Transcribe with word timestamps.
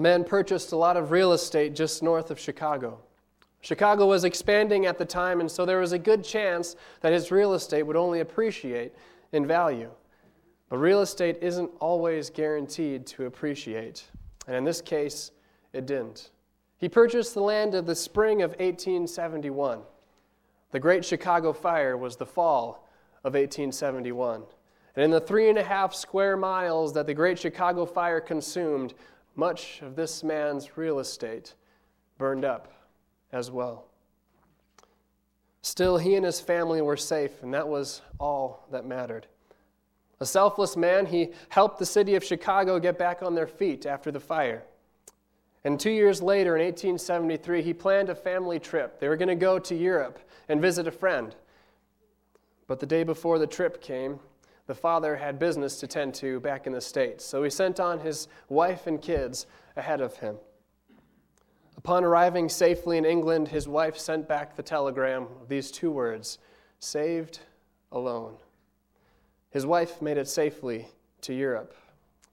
a 0.00 0.02
man 0.02 0.24
purchased 0.24 0.72
a 0.72 0.76
lot 0.76 0.96
of 0.96 1.10
real 1.10 1.34
estate 1.34 1.74
just 1.74 2.02
north 2.02 2.30
of 2.30 2.40
Chicago. 2.40 2.98
Chicago 3.60 4.06
was 4.06 4.24
expanding 4.24 4.86
at 4.86 4.96
the 4.96 5.04
time, 5.04 5.40
and 5.40 5.50
so 5.50 5.66
there 5.66 5.78
was 5.78 5.92
a 5.92 5.98
good 5.98 6.24
chance 6.24 6.74
that 7.02 7.12
his 7.12 7.30
real 7.30 7.52
estate 7.52 7.82
would 7.82 7.96
only 7.96 8.20
appreciate 8.20 8.94
in 9.32 9.46
value. 9.46 9.90
But 10.70 10.78
real 10.78 11.02
estate 11.02 11.36
isn't 11.42 11.70
always 11.80 12.30
guaranteed 12.30 13.06
to 13.08 13.26
appreciate, 13.26 14.04
and 14.46 14.56
in 14.56 14.64
this 14.64 14.80
case, 14.80 15.32
it 15.74 15.84
didn't. 15.84 16.30
He 16.78 16.88
purchased 16.88 17.34
the 17.34 17.42
land 17.42 17.74
of 17.74 17.84
the 17.84 17.94
spring 17.94 18.40
of 18.40 18.52
1871. 18.52 19.80
The 20.70 20.80
Great 20.80 21.04
Chicago 21.04 21.52
Fire 21.52 21.98
was 21.98 22.16
the 22.16 22.24
fall 22.24 22.88
of 23.22 23.34
1871. 23.34 24.44
And 24.96 25.04
in 25.04 25.10
the 25.10 25.20
three 25.20 25.50
and 25.50 25.58
a 25.58 25.62
half 25.62 25.94
square 25.94 26.38
miles 26.38 26.94
that 26.94 27.06
the 27.06 27.12
Great 27.12 27.38
Chicago 27.38 27.84
Fire 27.84 28.20
consumed, 28.20 28.94
much 29.40 29.80
of 29.80 29.96
this 29.96 30.22
man's 30.22 30.76
real 30.76 30.98
estate 30.98 31.54
burned 32.18 32.44
up 32.44 32.70
as 33.32 33.50
well. 33.50 33.86
Still, 35.62 35.96
he 35.96 36.14
and 36.14 36.26
his 36.26 36.40
family 36.40 36.82
were 36.82 36.98
safe, 36.98 37.42
and 37.42 37.54
that 37.54 37.66
was 37.66 38.02
all 38.18 38.66
that 38.70 38.84
mattered. 38.84 39.26
A 40.20 40.26
selfless 40.26 40.76
man, 40.76 41.06
he 41.06 41.30
helped 41.48 41.78
the 41.78 41.86
city 41.86 42.16
of 42.16 42.22
Chicago 42.22 42.78
get 42.78 42.98
back 42.98 43.22
on 43.22 43.34
their 43.34 43.46
feet 43.46 43.86
after 43.86 44.10
the 44.10 44.20
fire. 44.20 44.62
And 45.64 45.80
two 45.80 45.90
years 45.90 46.20
later, 46.20 46.54
in 46.58 46.62
1873, 46.62 47.62
he 47.62 47.72
planned 47.72 48.10
a 48.10 48.14
family 48.14 48.58
trip. 48.58 49.00
They 49.00 49.08
were 49.08 49.16
going 49.16 49.28
to 49.28 49.34
go 49.34 49.58
to 49.58 49.74
Europe 49.74 50.18
and 50.50 50.60
visit 50.60 50.86
a 50.86 50.92
friend. 50.92 51.34
But 52.66 52.78
the 52.78 52.86
day 52.86 53.04
before 53.04 53.38
the 53.38 53.46
trip 53.46 53.80
came, 53.80 54.20
the 54.70 54.74
father 54.76 55.16
had 55.16 55.36
business 55.36 55.80
to 55.80 55.86
tend 55.88 56.14
to 56.14 56.38
back 56.38 56.64
in 56.64 56.72
the 56.72 56.80
States. 56.80 57.24
So 57.24 57.42
he 57.42 57.50
sent 57.50 57.80
on 57.80 57.98
his 57.98 58.28
wife 58.48 58.86
and 58.86 59.02
kids 59.02 59.46
ahead 59.74 60.00
of 60.00 60.16
him. 60.18 60.36
Upon 61.76 62.04
arriving 62.04 62.48
safely 62.48 62.96
in 62.96 63.04
England, 63.04 63.48
his 63.48 63.66
wife 63.66 63.98
sent 63.98 64.28
back 64.28 64.54
the 64.54 64.62
telegram 64.62 65.26
of 65.42 65.48
these 65.48 65.72
two 65.72 65.90
words 65.90 66.38
saved 66.78 67.40
alone. 67.90 68.36
His 69.50 69.66
wife 69.66 70.00
made 70.00 70.18
it 70.18 70.28
safely 70.28 70.86
to 71.22 71.34
Europe, 71.34 71.74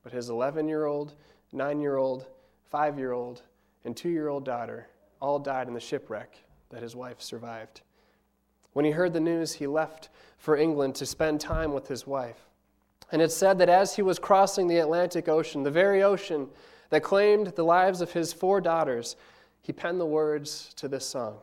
but 0.04 0.14
his 0.14 0.30
11 0.30 0.68
year 0.68 0.86
old, 0.86 1.16
9 1.54 1.82
year 1.82 1.98
old, 1.98 2.28
5 2.70 3.00
year 3.00 3.14
old, 3.14 3.42
and 3.84 3.98
2 3.98 4.10
year 4.10 4.28
old 4.28 4.46
daughter 4.46 4.86
all 5.20 5.40
died 5.40 5.68
in 5.68 5.74
the 5.74 5.80
shipwreck 5.80 6.38
that 6.70 6.84
his 6.84 6.96
wife 6.96 7.20
survived. 7.20 7.82
When 8.78 8.86
he 8.86 8.92
heard 8.92 9.14
the 9.14 9.20
news, 9.20 9.54
he 9.54 9.66
left 9.66 10.10
for 10.38 10.56
England 10.56 10.94
to 10.98 11.06
spend 11.08 11.42
time 11.42 11.74
with 11.74 11.88
his 11.88 12.06
wife. 12.06 12.48
And 13.12 13.24
it's 13.24 13.36
said 13.36 13.58
that 13.58 13.70
as 13.70 13.96
he 13.96 14.04
was 14.04 14.20
crossing 14.20 14.68
the 14.68 14.78
Atlantic 14.78 15.28
Ocean, 15.28 15.64
the 15.64 15.72
very 15.72 16.04
ocean 16.04 16.48
that 16.92 17.02
claimed 17.02 17.48
the 17.48 17.66
lives 17.66 18.02
of 18.02 18.12
his 18.12 18.34
four 18.34 18.62
daughters, 18.62 19.16
he 19.64 19.74
penned 19.74 20.00
the 20.00 20.06
words 20.06 20.76
to 20.76 20.88
this 20.88 21.08
song 21.08 21.40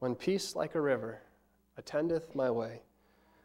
When 0.00 0.14
peace 0.14 0.54
like 0.54 0.74
a 0.74 0.80
river 0.82 1.22
attendeth 1.78 2.34
my 2.34 2.50
way, 2.50 2.82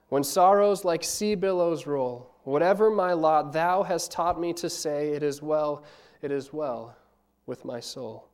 when 0.09 0.25
sorrows 0.25 0.83
like 0.83 1.05
sea 1.05 1.35
billows 1.35 1.87
roll, 1.87 2.35
whatever 2.43 2.91
my 2.91 3.13
lot, 3.13 3.53
thou 3.53 3.83
hast 3.83 4.11
taught 4.11 4.37
me 4.37 4.51
to 4.51 4.69
say, 4.69 5.11
It 5.11 5.23
is 5.23 5.41
well, 5.41 5.85
it 6.21 6.29
is 6.29 6.51
well 6.51 6.97
with 7.45 7.63
my 7.63 7.79
soul. 7.79 8.27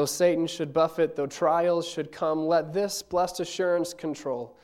Though 0.00 0.06
Satan 0.06 0.46
should 0.46 0.72
buffet, 0.72 1.14
though 1.14 1.26
trials 1.26 1.86
should 1.86 2.10
come, 2.10 2.46
let 2.46 2.72
this 2.72 3.02
blessed 3.02 3.40
assurance 3.40 3.92
control 3.92 4.56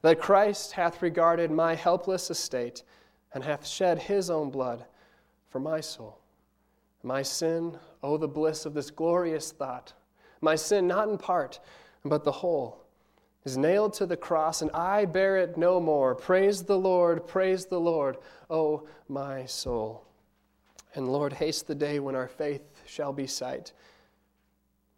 that 0.00 0.18
Christ 0.18 0.72
hath 0.72 1.02
regarded 1.02 1.50
my 1.50 1.74
helpless 1.74 2.30
estate 2.30 2.84
and 3.34 3.44
hath 3.44 3.66
shed 3.66 3.98
his 3.98 4.30
own 4.30 4.48
blood 4.48 4.86
for 5.50 5.60
my 5.60 5.82
soul. 5.82 6.20
My 7.02 7.20
sin, 7.20 7.76
oh, 8.02 8.16
the 8.16 8.28
bliss 8.28 8.64
of 8.64 8.72
this 8.72 8.90
glorious 8.90 9.52
thought. 9.52 9.92
My 10.40 10.54
sin, 10.54 10.88
not 10.88 11.10
in 11.10 11.18
part, 11.18 11.60
but 12.02 12.24
the 12.24 12.32
whole, 12.32 12.82
is 13.44 13.58
nailed 13.58 13.92
to 13.92 14.06
the 14.06 14.16
cross, 14.16 14.62
and 14.62 14.70
I 14.70 15.04
bear 15.04 15.36
it 15.36 15.58
no 15.58 15.80
more. 15.80 16.14
Praise 16.14 16.62
the 16.62 16.78
Lord, 16.78 17.26
praise 17.26 17.66
the 17.66 17.78
Lord, 17.78 18.16
oh, 18.48 18.88
my 19.06 19.44
soul. 19.44 20.06
And 20.94 21.12
Lord, 21.12 21.34
haste 21.34 21.66
the 21.66 21.74
day 21.74 21.98
when 21.98 22.14
our 22.14 22.26
faith 22.26 22.62
shall 22.86 23.12
be 23.12 23.26
sight. 23.26 23.74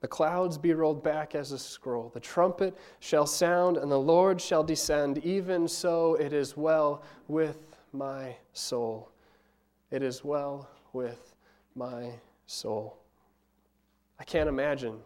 The 0.00 0.08
clouds 0.08 0.56
be 0.56 0.72
rolled 0.72 1.02
back 1.02 1.34
as 1.34 1.52
a 1.52 1.58
scroll. 1.58 2.10
The 2.14 2.20
trumpet 2.20 2.76
shall 3.00 3.26
sound, 3.26 3.76
and 3.76 3.90
the 3.90 4.00
Lord 4.00 4.40
shall 4.40 4.64
descend. 4.64 5.18
Even 5.18 5.68
so, 5.68 6.14
it 6.14 6.32
is 6.32 6.56
well 6.56 7.02
with 7.28 7.58
my 7.92 8.36
soul. 8.54 9.10
It 9.90 10.02
is 10.02 10.24
well 10.24 10.68
with 10.92 11.34
my 11.74 12.12
soul. 12.46 12.96
I 14.18 14.24
can't 14.24 14.48
imagine 14.48 14.98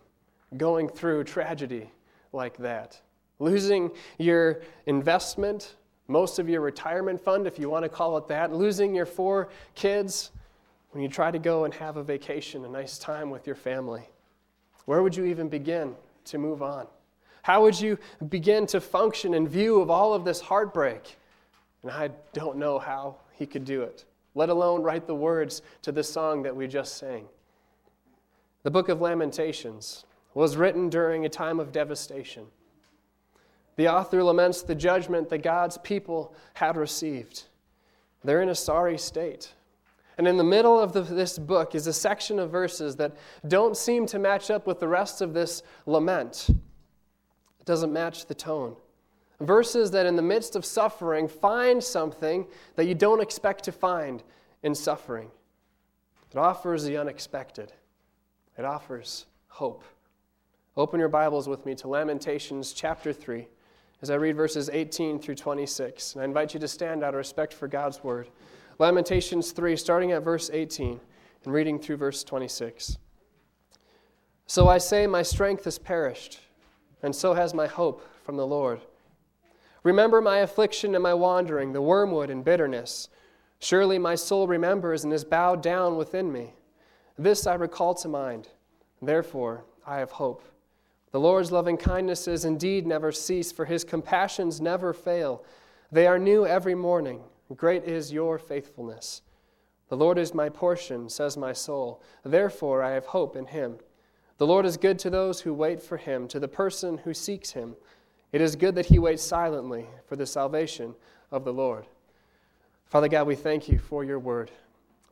going 0.57 0.89
through 0.89 1.25
tragedy 1.25 1.91
like 2.33 2.57
that. 2.59 3.01
Losing 3.41 3.91
your 4.19 4.63
investment, 4.87 5.75
most 6.07 6.39
of 6.39 6.49
your 6.49 6.61
retirement 6.61 7.21
fund, 7.21 7.47
if 7.47 7.59
you 7.59 7.69
want 7.69 7.83
to 7.83 7.89
call 7.89 8.17
it 8.17 8.29
that, 8.29 8.53
losing 8.53 8.95
your 8.95 9.07
four 9.07 9.49
kids 9.75 10.31
when 10.91 11.03
you 11.03 11.09
try 11.09 11.33
to 11.33 11.39
go 11.41 11.65
and 11.65 11.75
have 11.75 11.97
a 11.97 12.05
vacation, 12.05 12.65
a 12.65 12.69
nice 12.69 12.99
time 12.99 13.31
with 13.31 13.47
your 13.47 13.57
family. 13.57 14.09
Where 14.87 15.03
would 15.03 15.17
you 15.17 15.25
even 15.25 15.49
begin 15.49 15.95
to 16.27 16.39
move 16.39 16.63
on? 16.63 16.87
How 17.43 17.63
would 17.63 17.79
you 17.79 17.99
begin 18.29 18.67
to 18.69 18.81
function 18.81 19.35
in 19.35 19.47
view 19.47 19.81
of 19.81 19.91
all 19.91 20.15
of 20.15 20.25
this 20.25 20.41
heartbreak? 20.41 21.17
And 21.83 21.93
I 21.93 22.11
don't 22.33 22.57
know 22.57 22.79
how 22.79 23.17
he 23.33 23.47
could 23.47 23.65
do 23.65 23.83
it, 23.83 24.05
let 24.35 24.49
alone 24.49 24.83
write 24.83 25.07
the 25.07 25.15
words 25.15 25.63
to 25.83 25.93
this 25.93 26.11
song 26.11 26.43
that 26.45 26.57
we 26.57 26.67
just 26.67 26.97
sang. 26.97 27.27
The 28.63 28.71
book 28.71 28.89
of 28.89 29.03
Lamentations 29.03 30.07
was 30.33 30.57
written 30.57 30.89
during 30.89 31.27
a 31.27 31.29
time 31.29 31.61
of 31.61 31.71
devastation. 31.71 32.47
The 33.77 33.89
author 33.89 34.23
laments 34.23 34.63
the 34.63 34.75
judgment 34.75 35.29
that 35.29 35.43
God's 35.43 35.77
people 35.79 36.35
had 36.55 36.77
received. 36.77 37.45
They're 38.23 38.43
in 38.43 38.49
a 38.49 38.55
sorry 38.55 38.97
state. 38.97 39.53
And 40.17 40.29
in 40.29 40.37
the 40.37 40.45
middle 40.45 40.79
of 40.79 40.93
the, 40.93 41.03
this 41.03 41.39
book 41.39 41.75
is 41.75 41.87
a 41.87 41.93
section 41.93 42.39
of 42.39 42.51
verses 42.51 42.97
that 42.97 43.17
don't 43.49 43.77
seem 43.77 44.07
to 44.07 44.19
match 44.19 44.51
up 44.51 44.67
with 44.67 44.79
the 44.79 44.89
rest 44.89 45.21
of 45.21 45.35
this 45.35 45.63
lament. 45.87 46.47
It 46.49 47.67
doesn't 47.67 47.93
match 47.93 48.27
the 48.27 48.35
tone. 48.35 48.77
Verses 49.41 49.91
that, 49.91 50.07
in 50.07 50.15
the 50.15 50.23
midst 50.23 50.55
of 50.55 50.65
suffering, 50.65 51.27
find 51.27 51.83
something 51.83 52.47
that 52.77 52.85
you 52.85 52.95
don't 52.95 53.21
expect 53.21 53.65
to 53.65 53.73
find 53.73 54.23
in 54.63 54.75
suffering. 54.75 55.31
It 56.31 56.39
offers 56.39 56.85
the 56.85 56.97
unexpected, 56.97 57.73
it 58.57 58.65
offers 58.65 59.27
hope. 59.49 59.85
Open 60.77 60.99
your 60.99 61.09
Bibles 61.09 61.49
with 61.49 61.65
me 61.65 61.77
to 61.77 61.89
Lamentations 61.89 62.73
chapter 62.73 63.13
3 63.13 63.47
as 64.03 64.11
I 64.11 64.17
read 64.17 64.37
verses 64.37 64.69
18 64.73 65.21
through 65.21 65.37
26. 65.37 66.15
And 66.15 66.23
I 66.23 66.25
invite 66.25 66.53
you 66.53 66.59
to 66.59 66.67
stand 66.67 67.05
out 67.05 67.15
of 67.15 67.19
respect 67.19 67.55
for 67.55 67.69
God's 67.69 68.03
word. 68.03 68.29
Lamentations 68.79 69.53
3, 69.53 69.77
starting 69.77 70.13
at 70.13 70.23
verse 70.23 70.51
18 70.53 71.01
and 71.45 71.53
reading 71.53 71.79
through 71.79 71.97
verse 71.97 72.25
26. 72.25 72.99
So 74.47 74.69
I 74.69 74.79
say, 74.79 75.07
My 75.07 75.23
strength 75.23 75.65
has 75.65 75.79
perished, 75.79 76.41
and 77.03 77.15
so 77.15 77.35
has 77.35 77.55
my 77.55 77.67
hope 77.67 78.07
from 78.25 78.37
the 78.37 78.47
Lord. 78.47 78.81
Remember 79.83 80.21
my 80.21 80.39
affliction 80.39 80.95
and 80.95 81.03
my 81.03 81.15
wandering, 81.15 81.73
the 81.73 81.83
wormwood 81.83 82.31
and 82.31 82.45
bitterness. 82.45 83.09
Surely 83.59 83.99
my 83.99 84.15
soul 84.15 84.47
remembers 84.47 85.05
and 85.05 85.13
is 85.13 85.25
bowed 85.25 85.63
down 85.63 85.97
within 85.97 86.33
me. 86.33 86.55
This 87.17 87.47
I 87.47 87.55
recall 87.55 87.95
to 87.97 88.09
mind. 88.09 88.49
Therefore 89.01 89.65
I 89.87 89.99
have 89.99 90.13
hope. 90.13 90.43
The 91.13 91.21
Lord's 91.21 91.53
loving 91.53 91.77
kindnesses 91.77 92.45
indeed 92.45 92.87
never 92.87 93.13
cease, 93.13 93.53
for 93.53 93.67
his 93.67 93.85
compassions 93.85 94.61
never 94.61 94.93
fail. 94.93 95.45
They 95.93 96.07
are 96.07 96.19
new 96.19 96.45
every 96.45 96.75
morning. 96.75 97.21
Great 97.57 97.85
is 97.85 98.13
your 98.13 98.39
faithfulness. 98.39 99.23
The 99.89 99.97
Lord 99.97 100.19
is 100.19 100.35
my 100.35 100.49
portion, 100.49 101.09
says 101.09 101.37
my 101.37 101.53
soul. 101.53 102.03
Therefore 102.25 102.83
I 102.83 102.93
have 102.93 103.07
hope 103.07 103.37
in 103.37 103.47
him. 103.47 103.77
The 104.39 104.47
Lord 104.47 104.67
is 104.67 104.77
good 104.77 104.99
to 105.01 105.11
those 105.11 105.41
who 105.41 105.55
wait 105.55 105.83
for 105.83 105.97
him, 105.97 106.27
to 106.29 106.41
the 106.41 106.49
person 106.49 106.99
who 106.99 107.15
seeks 107.15 107.53
him. 107.53 107.77
It 108.33 108.41
is 108.41 108.57
good 108.57 108.75
that 108.75 108.87
he 108.87 108.99
waits 108.99 109.23
silently 109.23 109.87
for 110.07 110.17
the 110.17 110.27
salvation 110.27 110.95
of 111.31 111.45
the 111.45 111.53
Lord. 111.53 111.87
Father 112.87 113.09
God, 113.09 113.27
we 113.27 113.37
thank 113.37 113.69
you 113.69 113.79
for 113.79 114.05
your 114.05 114.19
word. 114.19 114.51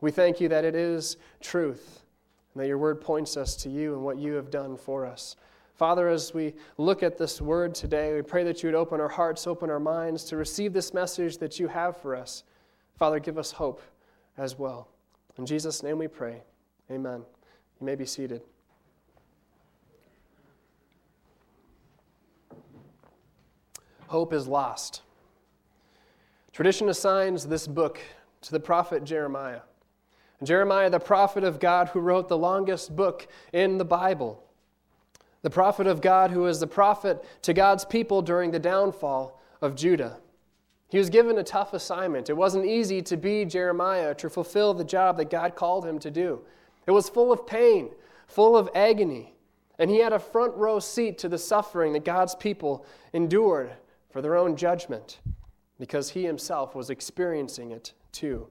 We 0.00 0.11
thank 0.11 0.40
you 0.40 0.49
that 0.49 0.64
it 0.64 0.75
is 0.75 1.17
truth 1.40 2.02
and 2.55 2.62
that 2.62 2.67
your 2.67 2.78
word 2.78 3.00
points 3.00 3.37
us 3.37 3.55
to 3.56 3.70
you 3.70 3.94
and 3.94 4.02
what 4.02 4.19
you 4.19 4.32
have 4.32 4.50
done 4.50 4.76
for 4.76 5.06
us. 5.06 5.37
Father, 5.74 6.08
as 6.08 6.34
we 6.34 6.54
look 6.76 7.02
at 7.02 7.19
this 7.19 7.40
word 7.40 7.74
today, 7.74 8.14
we 8.14 8.22
pray 8.22 8.44
that 8.44 8.62
you 8.62 8.69
would 8.69 8.74
open 8.74 9.00
our 9.00 9.08
hearts, 9.08 9.46
open 9.46 9.70
our 9.70 9.80
minds 9.80 10.24
to 10.24 10.36
receive 10.36 10.72
this 10.72 10.92
message 10.92 11.38
that 11.38 11.58
you 11.58 11.66
have 11.69 11.96
for 11.96 12.14
us. 12.14 12.44
Father, 12.98 13.19
give 13.19 13.38
us 13.38 13.52
hope 13.52 13.80
as 14.36 14.58
well. 14.58 14.88
In 15.38 15.46
Jesus' 15.46 15.82
name 15.82 15.98
we 15.98 16.08
pray. 16.08 16.42
Amen. 16.90 17.24
You 17.80 17.86
may 17.86 17.94
be 17.94 18.04
seated. 18.04 18.42
Hope 24.08 24.34
is 24.34 24.46
lost. 24.46 25.00
Tradition 26.52 26.90
assigns 26.90 27.46
this 27.46 27.66
book 27.66 27.98
to 28.42 28.52
the 28.52 28.60
prophet 28.60 29.04
Jeremiah. 29.04 29.60
Jeremiah, 30.44 30.90
the 30.90 31.00
prophet 31.00 31.44
of 31.44 31.58
God, 31.58 31.88
who 31.88 32.00
wrote 32.00 32.28
the 32.28 32.36
longest 32.36 32.94
book 32.94 33.26
in 33.54 33.78
the 33.78 33.86
Bible. 33.86 34.44
The 35.42 35.50
prophet 35.50 35.86
of 35.86 36.00
God, 36.00 36.30
who 36.30 36.42
was 36.42 36.60
the 36.60 36.66
prophet 36.66 37.24
to 37.42 37.52
God's 37.52 37.84
people 37.84 38.22
during 38.22 38.50
the 38.50 38.58
downfall 38.58 39.40
of 39.60 39.74
Judah. 39.74 40.18
He 40.88 40.98
was 40.98 41.10
given 41.10 41.38
a 41.38 41.42
tough 41.42 41.72
assignment. 41.72 42.28
It 42.28 42.36
wasn't 42.36 42.66
easy 42.66 43.02
to 43.02 43.16
be 43.16 43.44
Jeremiah, 43.44 44.14
to 44.16 44.28
fulfill 44.28 44.74
the 44.74 44.84
job 44.84 45.16
that 45.16 45.30
God 45.30 45.56
called 45.56 45.86
him 45.86 45.98
to 46.00 46.10
do. 46.10 46.42
It 46.86 46.90
was 46.90 47.08
full 47.08 47.32
of 47.32 47.46
pain, 47.46 47.90
full 48.26 48.56
of 48.56 48.68
agony, 48.74 49.34
and 49.78 49.90
he 49.90 49.98
had 49.98 50.12
a 50.12 50.18
front 50.18 50.54
row 50.54 50.78
seat 50.78 51.18
to 51.18 51.28
the 51.28 51.38
suffering 51.38 51.92
that 51.94 52.04
God's 52.04 52.34
people 52.34 52.84
endured 53.12 53.72
for 54.10 54.20
their 54.20 54.36
own 54.36 54.54
judgment 54.54 55.20
because 55.78 56.10
he 56.10 56.24
himself 56.24 56.74
was 56.74 56.90
experiencing 56.90 57.72
it 57.72 57.94
too. 58.12 58.48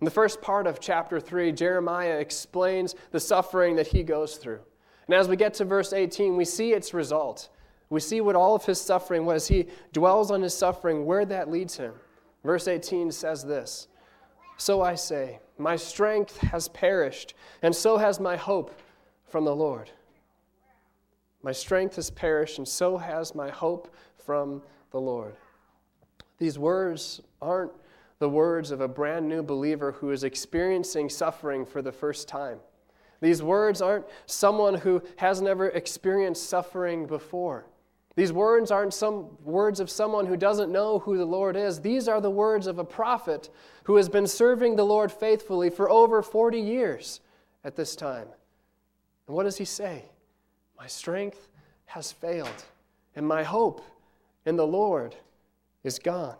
In 0.00 0.04
the 0.04 0.10
first 0.10 0.40
part 0.40 0.66
of 0.66 0.80
chapter 0.80 1.20
3, 1.20 1.52
Jeremiah 1.52 2.18
explains 2.18 2.94
the 3.12 3.20
suffering 3.20 3.76
that 3.76 3.88
he 3.88 4.02
goes 4.02 4.36
through. 4.36 4.60
And 5.06 5.14
as 5.14 5.28
we 5.28 5.36
get 5.36 5.54
to 5.54 5.64
verse 5.64 5.92
18, 5.92 6.36
we 6.36 6.44
see 6.44 6.72
its 6.72 6.92
result. 6.92 7.48
We 7.90 8.00
see 8.00 8.20
what 8.20 8.36
all 8.36 8.54
of 8.54 8.64
his 8.64 8.80
suffering 8.80 9.24
was. 9.24 9.48
He 9.48 9.66
dwells 9.92 10.30
on 10.30 10.42
his 10.42 10.56
suffering, 10.56 11.06
where 11.06 11.24
that 11.24 11.50
leads 11.50 11.76
him. 11.76 11.94
Verse 12.44 12.68
18 12.68 13.12
says 13.12 13.44
this 13.44 13.88
So 14.56 14.82
I 14.82 14.94
say, 14.94 15.38
my 15.58 15.76
strength 15.76 16.36
has 16.38 16.68
perished, 16.68 17.34
and 17.62 17.74
so 17.74 17.96
has 17.96 18.20
my 18.20 18.36
hope 18.36 18.78
from 19.24 19.44
the 19.44 19.56
Lord. 19.56 19.90
My 21.42 21.52
strength 21.52 21.96
has 21.96 22.10
perished, 22.10 22.58
and 22.58 22.68
so 22.68 22.96
has 22.96 23.34
my 23.34 23.48
hope 23.48 23.94
from 24.18 24.62
the 24.90 25.00
Lord. 25.00 25.36
These 26.38 26.58
words 26.58 27.22
aren't 27.40 27.72
the 28.18 28.28
words 28.28 28.70
of 28.70 28.80
a 28.80 28.88
brand 28.88 29.28
new 29.28 29.42
believer 29.42 29.92
who 29.92 30.10
is 30.10 30.24
experiencing 30.24 31.08
suffering 31.08 31.64
for 31.64 31.82
the 31.82 31.92
first 31.92 32.28
time. 32.28 32.58
These 33.20 33.42
words 33.42 33.80
aren't 33.80 34.06
someone 34.26 34.74
who 34.74 35.02
has 35.16 35.40
never 35.40 35.68
experienced 35.68 36.48
suffering 36.48 37.06
before. 37.06 37.66
These 38.14 38.32
words 38.32 38.70
aren't 38.70 38.94
some 38.94 39.28
words 39.44 39.78
of 39.78 39.90
someone 39.90 40.26
who 40.26 40.36
doesn't 40.36 40.72
know 40.72 41.00
who 41.00 41.18
the 41.18 41.24
Lord 41.24 41.54
is. 41.54 41.80
These 41.80 42.08
are 42.08 42.20
the 42.20 42.30
words 42.30 42.66
of 42.66 42.78
a 42.78 42.84
prophet 42.84 43.50
who 43.84 43.96
has 43.96 44.08
been 44.08 44.26
serving 44.26 44.76
the 44.76 44.86
Lord 44.86 45.12
faithfully 45.12 45.68
for 45.68 45.90
over 45.90 46.22
40 46.22 46.58
years 46.58 47.20
at 47.62 47.76
this 47.76 47.94
time. 47.94 48.28
And 49.26 49.36
what 49.36 49.42
does 49.42 49.58
he 49.58 49.66
say? 49.66 50.06
My 50.78 50.86
strength 50.86 51.48
has 51.86 52.10
failed, 52.10 52.64
and 53.14 53.26
my 53.26 53.42
hope 53.42 53.82
in 54.46 54.56
the 54.56 54.66
Lord 54.66 55.14
is 55.84 55.98
gone. 55.98 56.36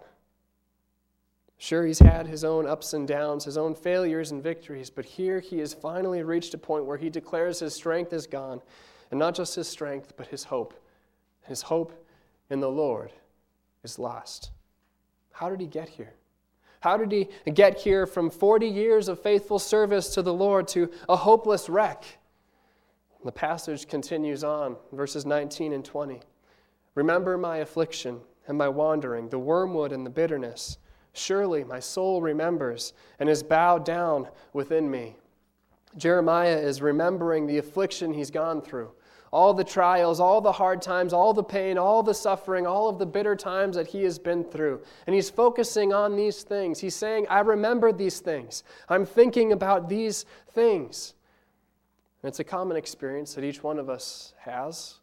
Sure, 1.59 1.87
he's 1.87 1.99
had 1.99 2.27
his 2.27 2.45
own 2.45 2.67
ups 2.67 2.93
and 2.93 3.09
downs, 3.09 3.45
his 3.45 3.57
own 3.57 3.75
failures 3.75 4.31
and 4.31 4.43
victories, 4.43 4.91
but 4.91 5.05
here 5.05 5.41
he 5.41 5.59
has 5.59 5.73
finally 5.73 6.23
reached 6.23 6.53
a 6.53 6.59
point 6.59 6.85
where 6.85 6.99
he 6.99 7.09
declares 7.09 7.61
his 7.61 7.75
strength 7.75 8.13
is 8.13 8.27
gone. 8.27 8.61
And 9.11 9.19
not 9.19 9.35
just 9.35 9.55
his 9.55 9.69
strength, 9.69 10.15
but 10.17 10.27
his 10.27 10.45
hope. 10.45 10.75
His 11.43 11.63
hope 11.63 11.93
in 12.51 12.61
the 12.61 12.71
Lord 12.71 13.13
is 13.85 13.99
lost. 13.99 14.51
How 15.33 15.49
did 15.49 15.61
he 15.61 15.67
get 15.67 15.89
here? 15.89 16.15
How 16.81 16.97
did 16.97 17.11
he 17.11 17.29
get 17.51 17.79
here 17.79 18.07
from 18.07 18.31
40 18.31 18.67
years 18.67 19.09
of 19.09 19.23
faithful 19.23 19.59
service 19.59 20.09
to 20.15 20.23
the 20.23 20.35
Lord 20.35 20.69
to 20.69 20.91
a 21.09 21.17
hopeless 21.17 21.69
wreck? 21.69 22.05
The 23.25 23.33
passage 23.33 23.89
continues 23.89 24.45
on, 24.45 24.77
verses 24.93 25.25
19 25.25 25.73
and 25.73 25.85
20. 25.85 26.21
Remember 26.95 27.37
my 27.39 27.59
affliction 27.59 28.21
and 28.47 28.57
my 28.57 28.69
wandering, 28.69 29.31
the 29.31 29.39
wormwood 29.39 29.93
and 29.93 30.05
the 30.05 30.11
bitterness 30.11 30.79
Surely 31.17 31.65
my 31.65 31.81
soul 31.81 32.21
remembers 32.21 32.93
and 33.19 33.29
is 33.29 33.43
bowed 33.43 33.87
down 33.87 34.29
within 34.53 34.91
me. 34.91 35.17
Jeremiah 35.97 36.59
is 36.59 36.83
remembering 36.83 37.47
the 37.47 37.57
affliction 37.57 38.13
he's 38.13 38.31
gone 38.31 38.61
through, 38.61 38.91
all 39.33 39.55
the 39.55 39.65
trials, 39.65 40.21
all 40.21 40.43
the 40.43 40.53
hard 40.53 40.83
times, 40.83 41.15
all 41.15 41.33
the 41.33 41.43
pain, 41.43 41.79
all 41.79 42.03
the 42.03 42.13
suffering, 42.13 42.67
all 42.67 42.91
of 42.91 42.99
the 42.99 43.07
bitter 43.07 43.35
times 43.35 43.77
that 43.77 43.87
he 43.87 44.03
has 44.03 44.19
been 44.19 44.45
through. 44.45 44.83
And 45.07 45.15
he's 45.15 45.31
focusing 45.31 45.95
on 45.95 46.17
these 46.17 46.43
things. 46.43 46.81
He's 46.81 46.95
saying, 46.95 47.27
I 47.31 47.41
remember 47.41 47.93
these 47.93 48.21
things. 48.21 48.63
I'm 48.91 49.07
thinking 49.07 49.53
about 49.53 49.89
these 49.89 50.27
things. 50.51 51.15
And 52.23 52.29
it's 52.29 52.41
a 52.41 52.45
common 52.45 52.77
experience 52.77 53.35
that 53.35 53.45
each 53.45 53.63
one 53.63 53.79
of 53.79 53.89
us 53.89 54.35
has. 54.41 54.97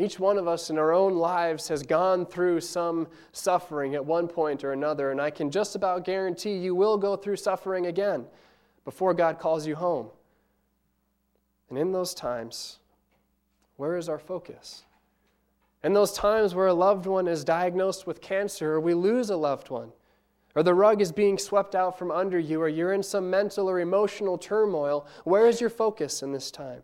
Each 0.00 0.20
one 0.20 0.38
of 0.38 0.46
us 0.46 0.70
in 0.70 0.78
our 0.78 0.92
own 0.92 1.16
lives 1.16 1.66
has 1.68 1.82
gone 1.82 2.24
through 2.24 2.60
some 2.60 3.08
suffering 3.32 3.96
at 3.96 4.04
one 4.04 4.28
point 4.28 4.62
or 4.62 4.72
another, 4.72 5.10
and 5.10 5.20
I 5.20 5.30
can 5.30 5.50
just 5.50 5.74
about 5.74 6.04
guarantee 6.04 6.56
you 6.56 6.74
will 6.74 6.96
go 6.96 7.16
through 7.16 7.36
suffering 7.36 7.86
again 7.86 8.26
before 8.84 9.12
God 9.12 9.40
calls 9.40 9.66
you 9.66 9.74
home. 9.74 10.08
And 11.68 11.76
in 11.76 11.90
those 11.90 12.14
times, 12.14 12.78
where 13.76 13.96
is 13.96 14.08
our 14.08 14.20
focus? 14.20 14.84
In 15.82 15.92
those 15.92 16.12
times 16.12 16.54
where 16.54 16.68
a 16.68 16.74
loved 16.74 17.06
one 17.06 17.26
is 17.26 17.44
diagnosed 17.44 18.06
with 18.06 18.20
cancer, 18.20 18.74
or 18.74 18.80
we 18.80 18.94
lose 18.94 19.30
a 19.30 19.36
loved 19.36 19.68
one, 19.68 19.90
or 20.54 20.62
the 20.62 20.74
rug 20.74 21.00
is 21.00 21.12
being 21.12 21.38
swept 21.38 21.74
out 21.74 21.98
from 21.98 22.10
under 22.10 22.38
you, 22.38 22.60
or 22.60 22.68
you're 22.68 22.92
in 22.92 23.02
some 23.02 23.28
mental 23.28 23.68
or 23.68 23.80
emotional 23.80 24.38
turmoil, 24.38 25.06
where 25.24 25.46
is 25.46 25.60
your 25.60 25.70
focus 25.70 26.22
in 26.22 26.32
this 26.32 26.50
time? 26.52 26.82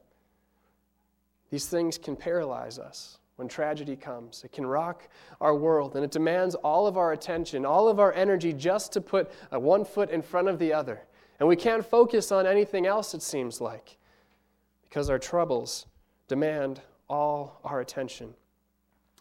These 1.55 1.67
things 1.67 1.99
can 1.99 2.17
paralyze 2.17 2.81
us 2.81 3.19
when 3.37 3.47
tragedy 3.47 3.95
comes. 3.95 4.43
It 4.43 4.51
can 4.51 4.67
rock 4.67 5.09
our 5.41 5.55
world, 5.55 5.95
and 5.95 6.05
it 6.05 6.11
demands 6.11 6.57
all 6.57 6.89
of 6.89 6.97
our 6.97 7.13
attention, 7.13 7.65
all 7.65 7.87
of 7.87 8.01
our 8.01 8.13
energy 8.13 8.53
just 8.53 8.93
to 8.95 9.01
put 9.01 9.31
uh, 9.53 9.61
one 9.61 9.85
foot 9.85 10.11
in 10.11 10.21
front 10.21 10.49
of 10.49 10.59
the 10.59 10.73
other. 10.73 11.05
And 11.39 11.49
we 11.49 11.55
can't 11.55 11.87
focus 11.87 12.33
on 12.33 12.45
anything 12.45 12.87
else, 12.87 13.15
it 13.15 13.23
seems 13.23 13.61
like, 13.61 13.99
because 14.83 15.09
our 15.09 15.19
troubles 15.21 15.87
demand 16.27 16.81
all 17.09 17.61
our 17.63 17.81
attention. 17.81 18.35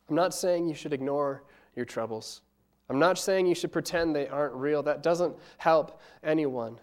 I'm 0.10 0.16
not 0.16 0.34
saying 0.34 0.68
you 0.68 0.74
should 0.74 0.94
ignore 0.94 1.44
your 1.76 1.86
troubles. 1.86 2.42
I'm 2.90 2.98
not 2.98 3.20
saying 3.20 3.46
you 3.46 3.54
should 3.54 3.72
pretend 3.72 4.16
they 4.16 4.28
aren't 4.28 4.56
real. 4.56 4.82
That 4.82 5.04
doesn't 5.04 5.36
help 5.60 6.02
anyone. 6.24 6.80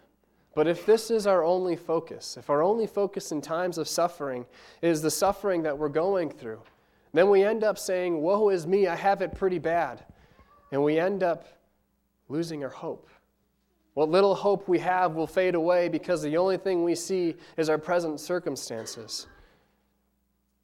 But 0.55 0.67
if 0.67 0.85
this 0.85 1.11
is 1.11 1.27
our 1.27 1.45
only 1.45 1.77
focus, 1.77 2.37
if 2.37 2.51
our 2.51 2.63
only 2.63 2.87
focus 2.87 3.31
in 3.31 3.41
times 3.41 3.79
of 3.79 3.87
suffering 3.87 4.47
is 4.83 5.01
the 5.01 5.11
suffering 5.11 5.63
that 5.63 5.79
we're 5.79 5.89
going 5.89 6.31
through, 6.31 6.61
then 7.13 7.31
we 7.31 7.45
end 7.45 7.65
up 7.65 7.79
saying, 7.79 8.21
Woe 8.21 8.49
is 8.49 8.67
me, 8.67 8.87
I 8.87 8.97
have 8.97 9.23
it 9.23 9.35
pretty 9.35 9.59
bad. 9.59 10.05
And 10.73 10.83
we 10.83 10.99
end 10.99 11.23
up 11.23 11.47
losing 12.29 12.63
our 12.65 12.71
hope. 12.71 13.09
What 13.95 14.09
little 14.09 14.35
hope 14.35 14.69
we 14.69 14.79
have 14.79 15.15
will 15.15 15.27
fade 15.27 15.55
away 15.55 15.89
because 15.89 16.23
the 16.23 16.37
only 16.37 16.57
thing 16.57 16.85
we 16.85 16.95
see 16.95 17.37
is 17.57 17.69
our 17.69 17.79
present 17.79 18.21
circumstances. 18.21 19.27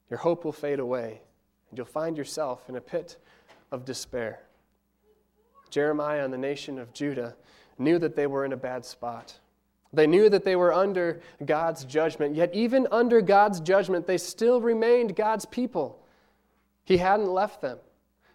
Your 0.08 0.18
hope 0.18 0.44
will 0.44 0.52
fade 0.52 0.78
away, 0.78 1.20
and 1.68 1.78
you'll 1.78 1.86
find 1.86 2.16
yourself 2.16 2.68
in 2.68 2.76
a 2.76 2.80
pit 2.80 3.16
of 3.72 3.84
despair. 3.84 4.40
Jeremiah 5.70 6.24
and 6.24 6.32
the 6.32 6.38
nation 6.38 6.78
of 6.78 6.92
Judah 6.92 7.34
knew 7.78 7.98
that 7.98 8.14
they 8.14 8.28
were 8.28 8.44
in 8.44 8.52
a 8.52 8.56
bad 8.56 8.84
spot. 8.84 9.38
They 9.96 10.06
knew 10.06 10.28
that 10.28 10.44
they 10.44 10.56
were 10.56 10.74
under 10.74 11.22
God's 11.46 11.86
judgment, 11.86 12.34
yet, 12.34 12.54
even 12.54 12.86
under 12.92 13.22
God's 13.22 13.60
judgment, 13.60 14.06
they 14.06 14.18
still 14.18 14.60
remained 14.60 15.16
God's 15.16 15.46
people. 15.46 15.98
He 16.84 16.98
hadn't 16.98 17.30
left 17.30 17.62
them, 17.62 17.78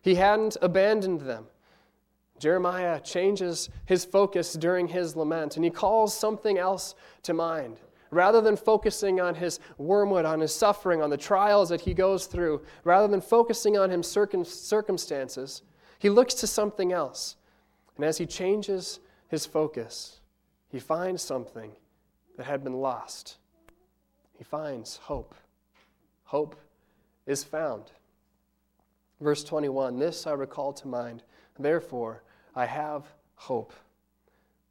He 0.01 0.15
hadn't 0.15 0.57
abandoned 0.59 1.21
them. 1.21 1.45
Jeremiah 2.39 2.99
changes 2.99 3.69
his 3.85 4.03
focus 4.03 4.53
during 4.53 4.87
his 4.87 5.15
lament, 5.15 5.55
and 5.55 5.63
he 5.63 5.69
calls 5.69 6.17
something 6.17 6.57
else 6.57 6.95
to 7.21 7.35
mind. 7.35 7.77
Rather 8.09 8.41
than 8.41 8.57
focusing 8.57 9.21
on 9.21 9.35
his 9.35 9.59
wormwood, 9.77 10.25
on 10.25 10.39
his 10.39 10.53
suffering, 10.53 11.03
on 11.03 11.11
the 11.11 11.17
trials 11.17 11.69
that 11.69 11.81
he 11.81 11.93
goes 11.93 12.25
through, 12.25 12.63
rather 12.83 13.07
than 13.07 13.21
focusing 13.21 13.77
on 13.77 13.91
his 13.91 14.07
circum- 14.07 14.43
circumstances, 14.43 15.61
he 15.99 16.09
looks 16.09 16.33
to 16.33 16.47
something 16.47 16.91
else. 16.91 17.35
And 17.97 18.03
as 18.03 18.17
he 18.17 18.25
changes 18.25 18.99
his 19.27 19.45
focus, 19.45 20.20
he 20.71 20.79
finds 20.79 21.21
something 21.21 21.71
that 22.37 22.45
had 22.45 22.63
been 22.63 22.73
lost. 22.73 23.37
He 24.37 24.43
finds 24.43 24.97
hope. 24.97 25.35
Hope 26.23 26.55
is 27.25 27.43
found. 27.43 27.91
Verse 29.19 29.43
21 29.43 29.99
This 29.99 30.25
I 30.25 30.31
recall 30.31 30.73
to 30.73 30.87
mind, 30.87 31.23
therefore 31.59 32.23
I 32.55 32.65
have 32.65 33.05
hope. 33.35 33.73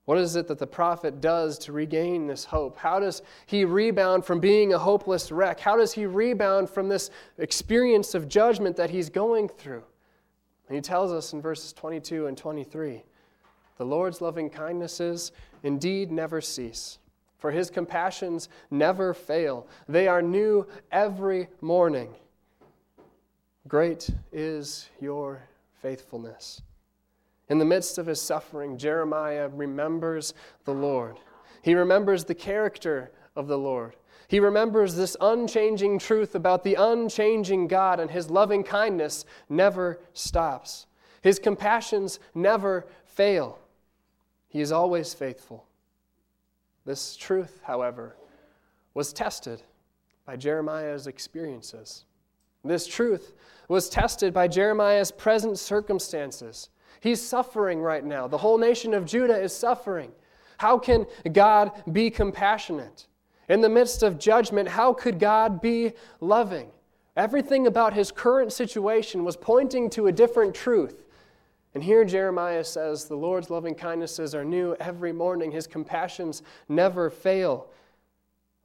What 0.07 0.19
is 0.19 0.35
it 0.35 0.49
that 0.49 0.59
the 0.59 0.67
prophet 0.67 1.21
does 1.21 1.59
to 1.61 1.73
regain 1.73 2.27
this 2.27 2.45
hope? 2.45 2.79
How 2.79 2.99
does 2.99 3.23
he 3.47 3.65
rebound 3.65 4.25
from 4.25 4.41
being 4.41 4.73
a 4.73 4.79
hopeless 4.79 5.31
wreck? 5.31 5.61
How 5.61 5.77
does 5.77 5.93
he 5.93 6.07
rebound 6.07 6.69
from 6.69 6.89
this 6.89 7.11
experience 7.39 8.15
of 8.15 8.27
judgment 8.27 8.75
that 8.77 8.91
he's 8.91 9.09
going 9.09 9.49
through? 9.49 9.85
And 10.67 10.75
he 10.75 10.81
tells 10.81 11.13
us 11.13 11.33
in 11.33 11.41
verses 11.41 11.73
22 11.73 12.27
and 12.27 12.37
23 12.37 13.05
the 13.77 13.87
Lord's 13.87 14.21
loving 14.21 14.51
kindnesses 14.51 15.33
indeed 15.63 16.11
never 16.11 16.41
cease, 16.41 16.99
for 17.39 17.51
his 17.51 17.71
compassions 17.71 18.49
never 18.71 19.15
fail. 19.15 19.67
They 19.89 20.09
are 20.09 20.23
new 20.23 20.67
every 20.91 21.49
morning. 21.61 22.15
Great 23.69 24.11
is 24.33 24.89
your 25.01 25.43
faithfulness. 25.81 26.63
In 27.49 27.59
the 27.59 27.65
midst 27.65 27.99
of 27.99 28.07
his 28.07 28.21
suffering, 28.21 28.79
Jeremiah 28.79 29.49
remembers 29.49 30.35
the 30.65 30.75
Lord. 30.75 31.19
He 31.63 31.75
remembers 31.75 32.25
the 32.25 32.35
character 32.35 33.11
of 33.37 33.49
the 33.49 33.59
Lord. 33.59 33.97
He 34.29 34.41
remembers 34.41 34.95
this 34.95 35.17
unchanging 35.21 35.99
truth 35.99 36.35
about 36.35 36.63
the 36.63 36.75
unchanging 36.75 37.67
God, 37.67 37.99
and 37.99 38.11
his 38.11 38.31
loving 38.31 38.63
kindness 38.63 39.25
never 39.49 40.01
stops. 40.13 40.87
His 41.23 41.39
compassions 41.39 42.21
never 42.35 42.87
fail. 43.05 43.59
He 44.51 44.61
is 44.61 44.73
always 44.73 45.15
faithful. 45.15 45.65
This 46.85 47.17
truth, 47.17 47.61
however, 47.63 48.17
was 48.93 49.13
tested 49.13 49.63
by 50.27 50.37
Jeremiah's 50.37 51.07
experiences. 51.07 52.05
This 52.65 52.87
truth 52.87 53.33
was 53.69 53.89
tested 53.89 54.35
by 54.35 54.49
Jeremiah's 54.49 55.13
present 55.13 55.59
circumstances. 55.59 56.69
He's 57.01 57.23
suffering 57.23 57.81
right 57.81 58.05
now. 58.05 58.27
The 58.27 58.39
whole 58.39 58.59
nation 58.59 58.93
of 58.93 59.07
Judah 59.07 59.41
is 59.41 59.55
suffering. 59.55 60.11
How 60.59 60.79
can 60.79 61.07
God 61.33 61.71
be 61.93 62.11
compassionate? 62.11 63.07
In 63.49 63.61
the 63.61 63.69
midst 63.69 64.03
of 64.03 64.19
judgment, 64.19 64.69
how 64.69 64.93
could 64.93 65.19
God 65.19 65.61
be 65.61 65.93
loving? 66.21 66.71
Everything 67.17 67.67
about 67.67 67.95
his 67.95 68.11
current 68.11 68.53
situation 68.53 69.25
was 69.25 69.37
pointing 69.37 69.89
to 69.91 70.09
a 70.09 70.13
different 70.13 70.55
truth. 70.55 71.05
And 71.75 71.85
here 71.85 72.05
Jeremiah 72.05 72.65
says, 72.65 73.05
The 73.05 73.17
Lord's 73.17 73.51
loving 73.51 73.75
kindnesses 73.75 74.35
are 74.35 74.45
new 74.45 74.75
every 74.81 75.13
morning, 75.13 75.53
his 75.53 75.67
compassions 75.67 76.43
never 76.69 77.11
fail. 77.11 77.69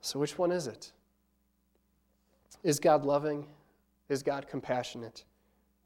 So, 0.02 0.20
which 0.20 0.38
one 0.38 0.52
is 0.52 0.68
it? 0.68 0.92
Is 2.64 2.80
God 2.80 3.06
loving? 3.06 3.48
Is 4.10 4.24
God 4.24 4.48
compassionate? 4.48 5.24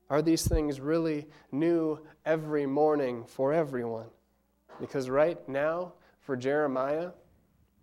Are 0.09 0.21
these 0.21 0.47
things 0.47 0.79
really 0.79 1.27
new 1.51 1.99
every 2.25 2.65
morning 2.65 3.25
for 3.25 3.53
everyone? 3.53 4.07
Because 4.79 5.09
right 5.09 5.47
now, 5.47 5.93
for 6.21 6.35
Jeremiah, 6.35 7.11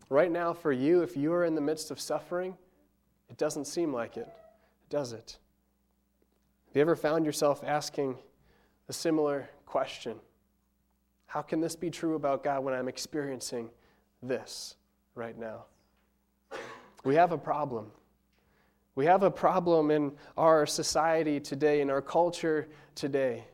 Right 0.09 0.31
now, 0.31 0.53
for 0.53 0.71
you, 0.71 1.03
if 1.03 1.17
you 1.17 1.33
are 1.33 1.45
in 1.45 1.55
the 1.55 1.61
midst 1.61 1.91
of 1.91 1.99
suffering, 1.99 2.57
it 3.29 3.37
doesn't 3.37 3.65
seem 3.65 3.93
like 3.93 4.17
it, 4.17 4.29
does 4.89 5.13
it? 5.13 5.39
Have 6.69 6.77
you 6.77 6.81
ever 6.81 6.95
found 6.95 7.27
yourself 7.27 7.65
asking 7.67 8.17
a 8.89 8.93
similar 8.93 9.49
question? 9.65 10.17
How 11.27 11.43
can 11.43 11.61
this 11.61 11.77
be 11.77 11.91
true 11.91 12.15
about 12.15 12.45
God 12.45 12.63
when 12.65 12.75
I'm 12.75 12.89
experiencing 12.89 13.71
this 14.23 14.77
right 15.15 15.37
now? 15.39 15.65
We 17.05 17.15
have 17.17 17.33
a 17.33 17.39
problem. 17.39 17.91
We 18.95 19.07
have 19.07 19.23
a 19.23 19.31
problem 19.31 19.91
in 19.91 20.13
our 20.37 20.67
society 20.67 21.41
today, 21.41 21.81
in 21.81 21.91
our 21.91 22.01
culture 22.01 22.69
today. 22.95 23.45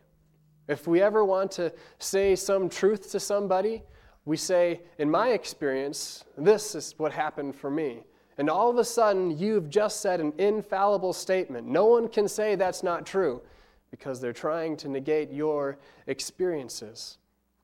If 0.68 0.86
we 0.86 1.02
ever 1.02 1.24
want 1.24 1.50
to 1.52 1.72
say 1.98 2.36
some 2.36 2.68
truth 2.68 3.10
to 3.12 3.20
somebody, 3.20 3.82
we 4.24 4.36
say, 4.36 4.82
in 4.98 5.10
my 5.10 5.30
experience, 5.30 6.24
this 6.38 6.76
is 6.76 6.94
what 6.98 7.12
happened 7.12 7.56
for 7.56 7.70
me. 7.70 8.04
And 8.38 8.48
all 8.48 8.70
of 8.70 8.78
a 8.78 8.84
sudden, 8.84 9.36
you've 9.36 9.68
just 9.68 10.00
said 10.00 10.20
an 10.20 10.32
infallible 10.38 11.12
statement. 11.12 11.66
No 11.66 11.86
one 11.86 12.08
can 12.08 12.28
say 12.28 12.54
that's 12.54 12.82
not 12.82 13.04
true 13.04 13.42
because 13.92 14.20
they're 14.20 14.32
trying 14.32 14.76
to 14.78 14.88
negate 14.88 15.30
your 15.30 15.78
experiences. 16.08 17.18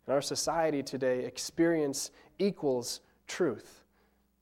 In 0.06 0.12
our 0.12 0.22
society 0.22 0.84
today, 0.84 1.24
experience 1.24 2.12
equals 2.38 3.00
truth, 3.26 3.82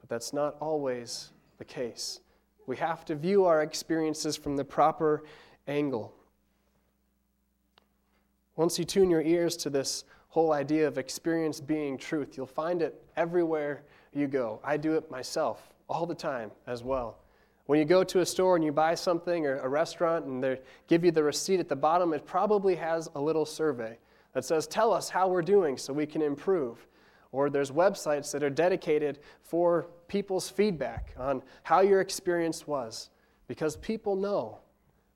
but 0.00 0.11
that's 0.11 0.35
not 0.35 0.57
always 0.61 1.33
the 1.57 1.64
case. 1.64 2.21
We 2.66 2.76
have 2.76 3.07
to 3.07 3.14
view 3.14 3.47
our 3.47 3.62
experiences 3.62 4.37
from 4.37 4.57
the 4.57 4.64
proper 4.64 5.25
angle. 5.66 6.12
Once 8.57 8.78
you 8.78 8.85
tune 8.85 9.09
your 9.09 9.23
ears 9.23 9.57
to 9.59 9.71
this 9.71 10.05
whole 10.37 10.52
idea 10.52 10.87
of 10.87 10.99
experience 10.99 11.62
being 11.62 11.97
truth. 11.97 12.37
You'll 12.37 12.45
find 12.45 12.83
it 12.83 13.02
everywhere 13.16 13.85
you 14.12 14.26
go. 14.26 14.61
I 14.62 14.76
do 14.76 14.93
it 14.93 15.11
myself 15.11 15.73
all 15.88 16.05
the 16.05 16.14
time 16.14 16.50
as 16.66 16.85
well. 16.85 17.16
When 17.66 17.78
you 17.78 17.85
go 17.85 18.04
to 18.04 18.20
a 18.20 18.26
store 18.26 18.56
and 18.56 18.64
you 18.64 18.73
buy 18.73 18.94
something 18.94 19.46
or 19.46 19.58
a 19.58 19.68
restaurant 19.68 20.26
and 20.26 20.42
they 20.42 20.61
give 20.87 21.04
you 21.04 21.11
the 21.11 21.23
receipt 21.23 21.61
at 21.61 21.68
the 21.68 21.76
bottom, 21.76 22.12
it 22.12 22.25
probably 22.25 22.76
has 22.76 23.08
a 23.14 23.20
little 23.20 23.44
survey 23.44 23.99
that 24.32 24.44
says, 24.44 24.66
Tell 24.66 24.92
us 24.92 25.08
how 25.08 25.28
we're 25.28 25.42
doing 25.42 25.76
so 25.76 25.92
we 25.92 26.06
can 26.06 26.23
improve. 26.23 26.87
Or 27.32 27.50
there's 27.50 27.70
websites 27.70 28.30
that 28.32 28.42
are 28.42 28.50
dedicated 28.50 29.18
for 29.42 29.88
people's 30.08 30.49
feedback 30.49 31.12
on 31.18 31.42
how 31.64 31.80
your 31.80 32.00
experience 32.00 32.66
was. 32.66 33.11
Because 33.49 33.76
people 33.76 34.16
know 34.16 34.58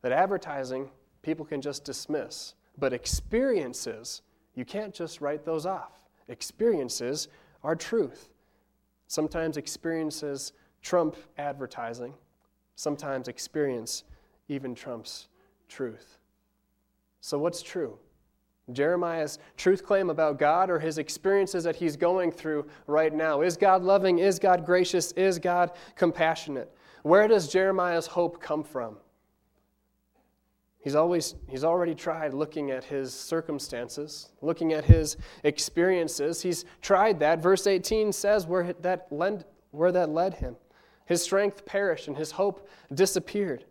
that 0.02 0.12
advertising 0.12 0.90
people 1.22 1.44
can 1.44 1.60
just 1.60 1.84
dismiss, 1.84 2.54
but 2.78 2.92
experiences 2.92 4.22
you 4.54 4.64
can't 4.64 4.94
just 4.94 5.20
write 5.20 5.44
those 5.44 5.66
off. 5.66 6.02
Experiences 6.28 7.28
are 7.62 7.76
truth. 7.76 8.30
Sometimes 9.06 9.56
experiences 9.56 10.52
trump 10.82 11.16
advertising, 11.38 12.14
sometimes 12.80 13.28
experience 13.28 14.04
even 14.48 14.74
trumps 14.74 15.28
truth. 15.68 16.18
So, 17.20 17.38
what's 17.38 17.60
true? 17.60 17.98
Jeremiah's 18.72 19.38
truth 19.56 19.84
claim 19.84 20.08
about 20.08 20.38
God 20.38 20.70
or 20.70 20.78
his 20.78 20.96
experiences 20.96 21.64
that 21.64 21.76
he's 21.76 21.96
going 21.96 22.32
through 22.32 22.66
right 22.86 23.12
now? 23.12 23.42
Is 23.42 23.56
God 23.56 23.82
loving? 23.82 24.18
Is 24.18 24.38
God 24.38 24.64
gracious? 24.64 25.12
Is 25.12 25.38
God 25.38 25.72
compassionate? 25.94 26.74
Where 27.02 27.28
does 27.28 27.48
Jeremiah's 27.48 28.06
hope 28.06 28.40
come 28.40 28.62
from? 28.62 28.96
He's, 30.78 30.94
always, 30.94 31.34
he's 31.48 31.64
already 31.64 31.94
tried 31.94 32.32
looking 32.32 32.70
at 32.70 32.84
his 32.84 33.12
circumstances, 33.12 34.30
looking 34.40 34.72
at 34.72 34.86
his 34.86 35.18
experiences. 35.44 36.40
He's 36.40 36.64
tried 36.80 37.20
that. 37.20 37.42
Verse 37.42 37.66
18 37.66 38.12
says 38.12 38.46
where 38.46 38.72
that, 38.72 39.08
led, 39.10 39.44
where 39.72 39.92
that 39.92 40.08
led 40.08 40.34
him. 40.34 40.56
His 41.10 41.24
strength 41.24 41.66
perished 41.66 42.06
and 42.06 42.16
his 42.16 42.30
hope 42.30 42.68
disappeared. 42.94 43.64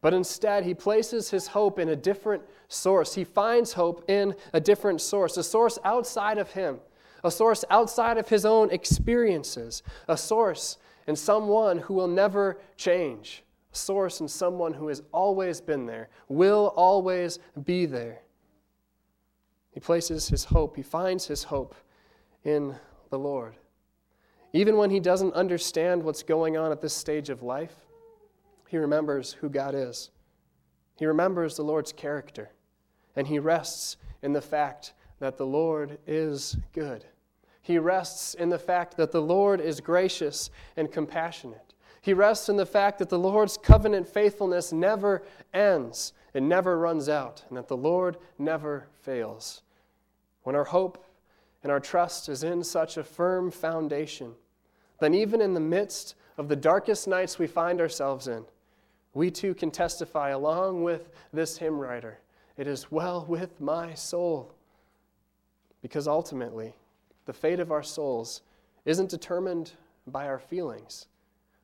But 0.00 0.12
instead, 0.12 0.64
he 0.64 0.74
places 0.74 1.30
his 1.30 1.46
hope 1.46 1.78
in 1.78 1.90
a 1.90 1.94
different 1.94 2.42
source. 2.66 3.14
He 3.14 3.22
finds 3.22 3.74
hope 3.74 4.10
in 4.10 4.34
a 4.52 4.58
different 4.58 5.00
source, 5.00 5.36
a 5.36 5.44
source 5.44 5.78
outside 5.84 6.36
of 6.36 6.50
him, 6.50 6.80
a 7.22 7.30
source 7.30 7.64
outside 7.70 8.18
of 8.18 8.28
his 8.28 8.44
own 8.44 8.72
experiences, 8.72 9.84
a 10.08 10.16
source 10.16 10.78
in 11.06 11.14
someone 11.14 11.78
who 11.78 11.94
will 11.94 12.08
never 12.08 12.58
change 12.76 13.44
a 13.72 13.76
source 13.76 14.18
and 14.18 14.28
someone 14.28 14.72
who 14.72 14.88
has 14.88 15.00
always 15.12 15.60
been 15.60 15.86
there, 15.86 16.08
will 16.26 16.72
always 16.74 17.38
be 17.62 17.86
there. 17.86 18.22
He 19.70 19.78
places 19.78 20.26
his 20.26 20.42
hope, 20.42 20.74
he 20.74 20.82
finds 20.82 21.28
his 21.28 21.44
hope 21.44 21.76
in 22.42 22.74
the 23.10 23.18
Lord. 23.20 23.54
Even 24.52 24.76
when 24.76 24.90
he 24.90 25.00
doesn't 25.00 25.34
understand 25.34 26.02
what's 26.02 26.22
going 26.22 26.56
on 26.56 26.72
at 26.72 26.80
this 26.80 26.94
stage 26.94 27.30
of 27.30 27.42
life, 27.42 27.74
he 28.68 28.78
remembers 28.78 29.32
who 29.32 29.48
God 29.48 29.74
is. 29.74 30.10
He 30.96 31.06
remembers 31.06 31.56
the 31.56 31.62
Lord's 31.62 31.92
character, 31.92 32.50
and 33.16 33.26
he 33.26 33.38
rests 33.38 33.96
in 34.22 34.32
the 34.32 34.40
fact 34.40 34.92
that 35.18 35.36
the 35.36 35.46
Lord 35.46 35.98
is 36.06 36.56
good. 36.72 37.04
He 37.62 37.78
rests 37.78 38.34
in 38.34 38.48
the 38.48 38.58
fact 38.58 38.96
that 38.96 39.12
the 39.12 39.22
Lord 39.22 39.60
is 39.60 39.80
gracious 39.80 40.50
and 40.76 40.90
compassionate. 40.90 41.74
He 42.00 42.14
rests 42.14 42.48
in 42.48 42.56
the 42.56 42.66
fact 42.66 42.98
that 42.98 43.08
the 43.08 43.18
Lord's 43.18 43.56
covenant 43.56 44.08
faithfulness 44.08 44.72
never 44.72 45.22
ends, 45.52 46.12
it 46.32 46.42
never 46.42 46.78
runs 46.78 47.08
out, 47.08 47.44
and 47.48 47.56
that 47.58 47.68
the 47.68 47.76
Lord 47.76 48.16
never 48.38 48.88
fails. 49.02 49.62
When 50.42 50.56
our 50.56 50.64
hope 50.64 51.04
and 51.62 51.70
our 51.70 51.80
trust 51.80 52.28
is 52.28 52.42
in 52.42 52.64
such 52.64 52.96
a 52.96 53.04
firm 53.04 53.50
foundation, 53.50 54.34
then 55.00 55.14
even 55.14 55.40
in 55.40 55.54
the 55.54 55.60
midst 55.60 56.14
of 56.38 56.48
the 56.48 56.56
darkest 56.56 57.06
nights 57.06 57.38
we 57.38 57.46
find 57.46 57.80
ourselves 57.80 58.28
in, 58.28 58.44
we 59.14 59.30
too 59.30 59.54
can 59.54 59.70
testify 59.70 60.30
along 60.30 60.82
with 60.82 61.10
this 61.32 61.58
hymn 61.58 61.78
writer 61.78 62.18
It 62.56 62.66
is 62.66 62.90
well 62.90 63.24
with 63.26 63.60
my 63.60 63.94
soul. 63.94 64.54
Because 65.82 66.06
ultimately, 66.06 66.74
the 67.24 67.32
fate 67.32 67.60
of 67.60 67.72
our 67.72 67.82
souls 67.82 68.42
isn't 68.84 69.08
determined 69.08 69.72
by 70.06 70.26
our 70.26 70.38
feelings 70.38 71.06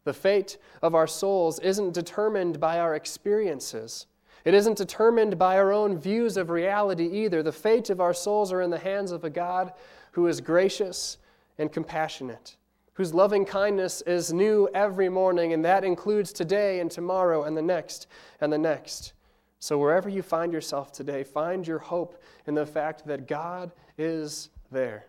the 0.06 0.14
fate 0.14 0.56
of 0.82 0.94
our 0.94 1.08
souls 1.08 1.58
isn't 1.58 1.92
determined 1.92 2.60
by 2.60 2.78
our 2.78 2.94
experiences. 2.94 4.06
It 4.46 4.54
isn't 4.54 4.78
determined 4.78 5.38
by 5.38 5.58
our 5.58 5.72
own 5.72 5.98
views 5.98 6.36
of 6.36 6.50
reality 6.50 7.24
either. 7.24 7.42
The 7.42 7.50
fate 7.50 7.90
of 7.90 8.00
our 8.00 8.14
souls 8.14 8.52
are 8.52 8.62
in 8.62 8.70
the 8.70 8.78
hands 8.78 9.10
of 9.10 9.24
a 9.24 9.30
God 9.30 9.72
who 10.12 10.28
is 10.28 10.40
gracious 10.40 11.18
and 11.58 11.72
compassionate, 11.72 12.56
whose 12.92 13.12
loving 13.12 13.44
kindness 13.44 14.02
is 14.02 14.32
new 14.32 14.68
every 14.72 15.08
morning, 15.08 15.52
and 15.52 15.64
that 15.64 15.82
includes 15.82 16.32
today 16.32 16.78
and 16.78 16.88
tomorrow 16.88 17.42
and 17.42 17.56
the 17.56 17.62
next 17.62 18.06
and 18.40 18.52
the 18.52 18.58
next. 18.58 19.14
So, 19.58 19.78
wherever 19.78 20.08
you 20.08 20.22
find 20.22 20.52
yourself 20.52 20.92
today, 20.92 21.24
find 21.24 21.66
your 21.66 21.80
hope 21.80 22.22
in 22.46 22.54
the 22.54 22.66
fact 22.66 23.04
that 23.08 23.26
God 23.26 23.72
is 23.98 24.50
there, 24.70 25.06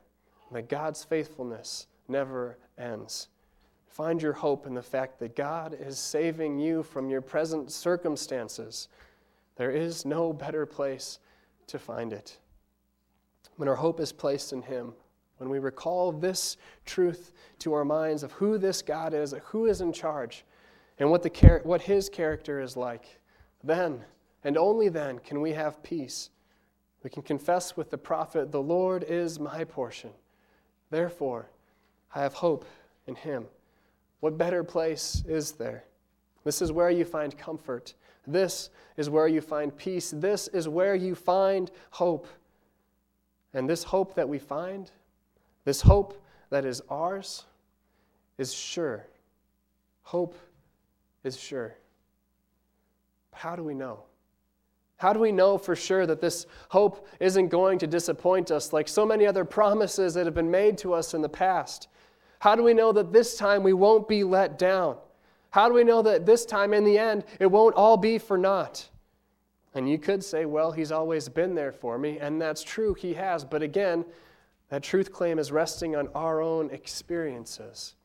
that 0.51 0.67
God's 0.67 1.03
faithfulness 1.03 1.85
never 2.07 2.57
ends. 2.79 3.27
Find 3.85 4.19
your 4.19 4.33
hope 4.33 4.65
in 4.65 4.73
the 4.73 4.81
fact 4.81 5.19
that 5.19 5.35
God 5.35 5.77
is 5.79 5.99
saving 5.99 6.57
you 6.57 6.81
from 6.81 7.11
your 7.11 7.21
present 7.21 7.71
circumstances. 7.71 8.87
There 9.57 9.71
is 9.71 10.05
no 10.05 10.33
better 10.33 10.65
place 10.65 11.19
to 11.67 11.79
find 11.79 12.13
it. 12.13 12.37
When 13.55 13.67
our 13.67 13.75
hope 13.75 13.99
is 13.99 14.11
placed 14.11 14.53
in 14.53 14.61
Him, 14.61 14.93
when 15.37 15.49
we 15.49 15.59
recall 15.59 16.11
this 16.11 16.57
truth 16.85 17.31
to 17.59 17.73
our 17.73 17.85
minds 17.85 18.23
of 18.23 18.31
who 18.33 18.57
this 18.57 18.81
God 18.81 19.13
is, 19.13 19.33
who 19.45 19.65
is 19.65 19.81
in 19.81 19.93
charge, 19.93 20.45
and 20.99 21.11
what, 21.11 21.23
the, 21.23 21.61
what 21.63 21.81
his 21.81 22.09
character 22.09 22.59
is 22.59 22.75
like, 22.75 23.19
then 23.63 24.03
and 24.43 24.57
only 24.57 24.89
then 24.89 25.19
can 25.19 25.41
we 25.41 25.51
have 25.53 25.83
peace. 25.83 26.29
We 27.03 27.09
can 27.09 27.21
confess 27.21 27.77
with 27.77 27.89
the 27.89 27.97
prophet, 27.97 28.51
The 28.51 28.61
Lord 28.61 29.03
is 29.03 29.39
my 29.39 29.63
portion. 29.63 30.11
Therefore, 30.89 31.49
I 32.15 32.21
have 32.21 32.33
hope 32.33 32.65
in 33.05 33.15
him. 33.15 33.45
What 34.19 34.37
better 34.37 34.63
place 34.63 35.23
is 35.27 35.53
there? 35.53 35.83
This 36.47 36.61
is 36.61 36.71
where 36.71 36.89
you 36.89 37.03
find 37.03 37.37
comfort. 37.37 37.93
This 38.25 38.69
is 38.95 39.09
where 39.09 39.27
you 39.27 39.41
find 39.41 39.75
peace. 39.75 40.11
This 40.15 40.47
is 40.47 40.69
where 40.69 40.95
you 40.95 41.13
find 41.13 41.69
hope. 41.89 42.25
And 43.53 43.69
this 43.69 43.83
hope 43.83 44.15
that 44.15 44.29
we 44.29 44.39
find, 44.39 44.89
this 45.65 45.81
hope 45.81 46.23
that 46.49 46.63
is 46.63 46.81
ours, 46.89 47.43
is 48.37 48.53
sure. 48.53 49.05
Hope 50.03 50.35
is 51.25 51.37
sure. 51.37 51.75
How 53.33 53.57
do 53.57 53.63
we 53.65 53.73
know? 53.73 54.03
How 54.95 55.11
do 55.11 55.19
we 55.19 55.33
know 55.33 55.57
for 55.57 55.75
sure 55.75 56.05
that 56.05 56.21
this 56.21 56.45
hope 56.69 57.09
isn't 57.19 57.49
going 57.49 57.77
to 57.79 57.87
disappoint 57.87 58.51
us 58.51 58.71
like 58.71 58.87
so 58.87 59.05
many 59.05 59.27
other 59.27 59.43
promises 59.43 60.13
that 60.13 60.25
have 60.25 60.33
been 60.33 60.49
made 60.49 60.77
to 60.77 60.93
us 60.93 61.13
in 61.13 61.21
the 61.21 61.27
past? 61.27 61.89
How 62.39 62.55
do 62.55 62.63
we 62.63 62.73
know 62.73 62.93
that 62.93 63.11
this 63.11 63.35
time 63.35 63.63
we 63.63 63.73
won't 63.73 64.07
be 64.07 64.23
let 64.23 64.57
down? 64.57 64.95
How 65.57 65.67
do 65.67 65.73
we 65.73 65.83
know 65.83 66.03
that 66.03 66.27
this 66.27 66.45
time 66.45 66.71
in 66.71 66.83
the 66.83 66.99
end 66.99 67.25
it 67.39 67.47
won't 67.47 67.73
all 67.73 67.97
be 67.97 68.19
for 68.19 68.37
naught? 68.37 68.87
And 69.73 69.89
you 69.89 69.97
could 69.97 70.23
say, 70.23 70.45
well, 70.45 70.71
he's 70.71 70.91
always 70.91 71.27
been 71.29 71.55
there 71.55 71.71
for 71.71 71.97
me, 71.97 72.19
and 72.19 72.39
that's 72.39 72.61
true, 72.61 72.93
he 72.93 73.15
has. 73.15 73.43
But 73.43 73.63
again, 73.63 74.05
that 74.69 74.83
truth 74.83 75.11
claim 75.11 75.39
is 75.39 75.51
resting 75.51 75.95
on 75.95 76.09
our 76.13 76.43
own 76.43 76.69
experiences. 76.69 77.95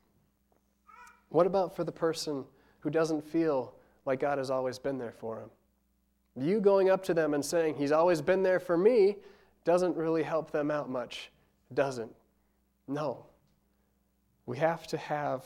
What 1.29 1.45
about 1.45 1.75
for 1.75 1.83
the 1.83 1.91
person 1.91 2.43
who 2.79 2.89
doesn't 2.89 3.23
feel 3.23 3.75
like 4.07 4.19
God 4.19 4.39
has 4.39 4.49
always 4.49 4.79
been 4.79 4.97
there 4.97 5.13
for 5.13 5.39
him? 5.39 5.51
You 6.35 6.59
going 6.59 6.89
up 6.89 7.03
to 7.03 7.13
them 7.13 7.35
and 7.35 7.45
saying, 7.45 7.75
He's 7.75 7.91
always 7.91 8.19
been 8.19 8.41
there 8.41 8.59
for 8.59 8.79
me, 8.79 9.17
doesn't 9.63 9.95
really 9.95 10.23
help 10.23 10.49
them 10.49 10.71
out 10.71 10.89
much, 10.89 11.29
doesn't. 11.71 12.15
No. 12.87 13.27
We 14.47 14.57
have 14.57 14.87
to 14.87 14.97
have 14.97 15.45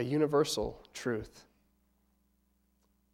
a 0.00 0.02
universal 0.02 0.82
truth. 0.94 1.44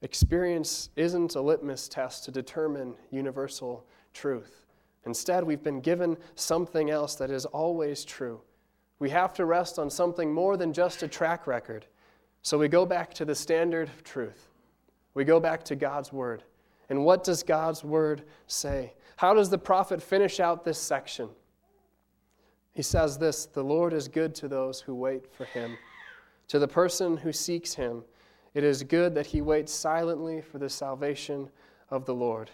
Experience 0.02 0.90
isn't 0.95 1.35
a 1.35 1.40
litmus 1.40 1.88
test 1.88 2.25
to 2.25 2.31
determine 2.31 2.95
universal 3.11 3.85
truth. 4.14 4.66
Instead, 5.05 5.43
we've 5.43 5.64
been 5.64 5.81
given 5.81 6.16
something 6.37 6.90
else 6.90 7.16
that 7.16 7.28
is 7.28 7.45
always 7.45 8.05
true. 8.05 8.40
We 9.00 9.11
have 9.11 9.35
to 9.35 9.47
rest 9.47 9.81
on 9.81 9.90
something 9.90 10.33
more 10.33 10.57
than 10.57 10.73
just 10.73 11.02
a 11.02 11.09
track 11.09 11.49
record. 11.49 11.87
So 12.43 12.57
we 12.57 12.69
go 12.69 12.87
back 12.87 13.12
to 13.14 13.25
the 13.25 13.35
standard 13.35 13.88
of 13.88 14.05
truth. 14.05 14.49
We 15.14 15.25
go 15.25 15.40
back 15.40 15.64
to 15.64 15.75
God's 15.75 16.12
Word. 16.12 16.45
And 16.88 17.05
what 17.05 17.25
does 17.25 17.43
God's 17.43 17.83
Word 17.83 18.23
say? 18.47 18.95
How 19.16 19.35
does 19.35 19.50
the 19.50 19.59
prophet 19.59 20.00
finish 20.00 20.38
out 20.38 20.64
this 20.64 20.78
section? 20.78 21.31
He 22.75 22.83
says 22.83 23.19
this 23.19 23.47
The 23.47 23.64
Lord 23.64 23.93
is 23.93 24.07
good 24.07 24.37
to 24.37 24.47
those 24.47 24.81
who 24.81 24.95
wait 24.95 25.26
for 25.35 25.47
him. 25.47 25.76
To 26.49 26.59
the 26.59 26.69
person 26.69 27.17
who 27.17 27.33
seeks 27.33 27.75
him, 27.75 28.05
it 28.55 28.65
is 28.65 28.83
good 28.83 29.15
that 29.15 29.26
he 29.26 29.41
waits 29.41 29.73
silently 29.73 30.41
for 30.41 30.59
the 30.59 30.71
salvation 30.71 31.50
of 31.91 32.07
the 32.07 32.15
Lord. 32.15 32.50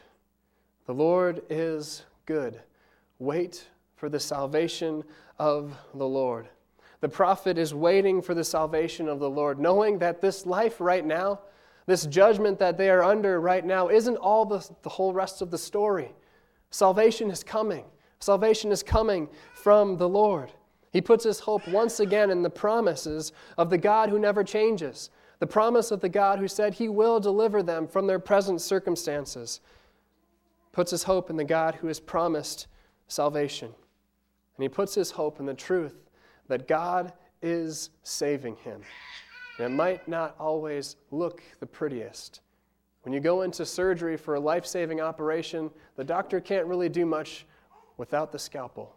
The 0.87 0.95
Lord 0.95 1.43
is 1.49 2.05
good. 2.27 2.61
Wait 3.19 3.69
for 3.95 4.09
the 4.09 4.19
salvation 4.19 5.05
of 5.39 5.77
the 5.95 6.07
Lord. 6.07 6.49
The 7.01 7.09
prophet 7.09 7.59
is 7.59 7.75
waiting 7.75 8.23
for 8.23 8.35
the 8.35 8.45
salvation 8.45 9.09
of 9.09 9.19
the 9.19 9.31
Lord, 9.31 9.59
knowing 9.59 9.99
that 9.99 10.21
this 10.21 10.47
life 10.47 10.81
right 10.81 11.05
now, 11.05 11.41
this 11.87 12.07
judgment 12.07 12.59
that 12.61 12.79
they 12.79 12.91
are 12.91 13.03
under 13.03 13.41
right 13.41 13.65
now, 13.65 13.89
isn't 13.89 14.17
all 14.17 14.45
the, 14.45 14.69
the 14.83 14.89
whole 14.89 15.13
rest 15.13 15.43
of 15.43 15.51
the 15.51 15.59
story. 15.59 16.13
Salvation 16.71 17.31
is 17.31 17.45
coming. 17.45 17.85
Salvation 18.21 18.73
is 18.73 18.83
coming 18.83 19.29
from 19.53 19.97
the 19.97 20.09
Lord. 20.09 20.53
He 20.93 21.01
puts 21.01 21.25
his 21.25 21.41
hope 21.41 21.67
once 21.69 22.01
again 22.01 22.31
in 22.31 22.43
the 22.43 22.51
promises 22.51 23.33
of 23.57 23.71
the 23.71 23.79
God 23.79 24.11
who 24.11 24.19
never 24.19 24.45
changes, 24.45 25.11
the 25.39 25.47
promise 25.47 25.91
of 25.91 26.01
the 26.01 26.09
God 26.09 26.39
who 26.39 26.47
said 26.47 26.75
he 26.75 26.89
will 26.89 27.19
deliver 27.19 27.63
them 27.63 27.89
from 27.89 28.07
their 28.07 28.19
present 28.19 28.61
circumstances. 28.61 29.61
Puts 30.71 30.91
his 30.91 31.05
hope 31.05 31.31
in 31.31 31.37
the 31.37 31.45
God 31.45 31.77
who 31.77 31.87
has 31.89 31.99
promised 31.99 32.67
salvation. 33.09 33.69
And 34.57 34.63
he 34.63 34.69
puts 34.69 34.95
his 34.95 35.11
hope 35.11 35.41
in 35.41 35.47
the 35.47 35.55
truth 35.55 36.11
that 36.49 36.69
God 36.69 37.13
is 37.41 37.91
saving 38.03 38.57
him. 38.57 38.83
And 39.59 39.67
it 39.67 39.75
might 39.75 40.07
not 40.07 40.37
always 40.39 40.97
look 41.11 41.43
the 41.61 41.67
prettiest. 41.67 42.41
When 43.03 43.13
you 43.13 43.21
go 43.21 43.43
into 43.43 43.67
surgery 43.67 44.17
for 44.17 44.35
a 44.35 44.41
life 44.41 44.67
saving 44.67 45.01
operation, 45.01 45.71
the 45.97 46.05
doctor 46.05 46.41
can't 46.41 46.67
really 46.67 46.89
do 46.89 47.05
much 47.05 47.47
without 47.97 48.31
the 48.31 48.39
scalpel. 48.39 48.95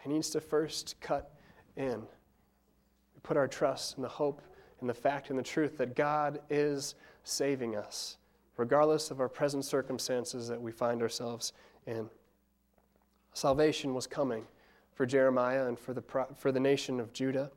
He 0.00 0.08
needs 0.08 0.30
to 0.30 0.40
first 0.40 0.96
cut 1.00 1.34
in. 1.76 2.00
We 2.00 3.20
put 3.22 3.36
our 3.36 3.48
trust 3.48 3.96
in 3.96 4.02
the 4.02 4.08
hope 4.08 4.40
and 4.80 4.88
the 4.88 4.94
fact 4.94 5.30
and 5.30 5.38
the 5.38 5.42
truth 5.42 5.78
that 5.78 5.96
God 5.96 6.40
is 6.50 6.94
saving 7.24 7.76
us, 7.76 8.16
regardless 8.56 9.10
of 9.10 9.20
our 9.20 9.28
present 9.28 9.64
circumstances 9.64 10.48
that 10.48 10.60
we 10.60 10.72
find 10.72 11.02
ourselves 11.02 11.52
in. 11.86 12.08
Salvation 13.32 13.94
was 13.94 14.06
coming 14.06 14.44
for 14.94 15.06
Jeremiah 15.06 15.66
and 15.66 15.78
for 15.78 15.94
the, 15.94 16.02
for 16.36 16.52
the 16.52 16.60
nation 16.60 17.00
of 17.00 17.12
Judah. 17.12 17.50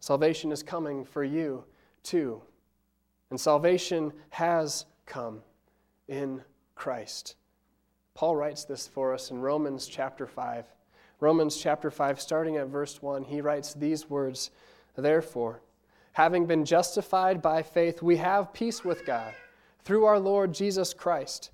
Salvation 0.00 0.52
is 0.52 0.62
coming 0.62 1.04
for 1.04 1.24
you 1.24 1.64
too. 2.02 2.42
And 3.30 3.40
salvation 3.40 4.12
has 4.30 4.86
come 5.06 5.42
in 6.06 6.42
Christ. 6.74 7.36
Paul 8.14 8.36
writes 8.36 8.64
this 8.64 8.86
for 8.86 9.12
us 9.12 9.30
in 9.30 9.40
Romans 9.40 9.86
chapter 9.86 10.26
5. 10.26 10.66
Romans 11.24 11.56
chapter 11.56 11.90
5, 11.90 12.20
starting 12.20 12.58
at 12.58 12.66
verse 12.66 13.00
1, 13.00 13.24
he 13.24 13.40
writes 13.40 13.72
these 13.72 14.10
words 14.10 14.50
Therefore, 14.94 15.62
having 16.12 16.44
been 16.44 16.66
justified 16.66 17.40
by 17.40 17.62
faith, 17.62 18.02
we 18.02 18.18
have 18.18 18.52
peace 18.52 18.84
with 18.84 19.06
God 19.06 19.32
through 19.84 20.04
our 20.04 20.18
Lord 20.18 20.52
Jesus 20.52 20.92
Christ, 20.92 21.50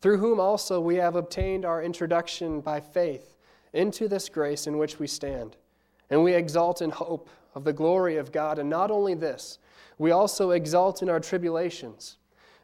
through 0.00 0.18
whom 0.18 0.40
also 0.40 0.80
we 0.80 0.96
have 0.96 1.14
obtained 1.14 1.64
our 1.64 1.84
introduction 1.84 2.60
by 2.60 2.80
faith 2.80 3.36
into 3.72 4.08
this 4.08 4.28
grace 4.28 4.66
in 4.66 4.76
which 4.76 4.98
we 4.98 5.06
stand. 5.06 5.54
And 6.10 6.24
we 6.24 6.34
exalt 6.34 6.82
in 6.82 6.90
hope 6.90 7.30
of 7.54 7.62
the 7.62 7.72
glory 7.72 8.16
of 8.16 8.32
God. 8.32 8.58
And 8.58 8.68
not 8.68 8.90
only 8.90 9.14
this, 9.14 9.60
we 9.98 10.10
also 10.10 10.50
exalt 10.50 11.00
in 11.00 11.08
our 11.08 11.20
tribulations, 11.20 12.16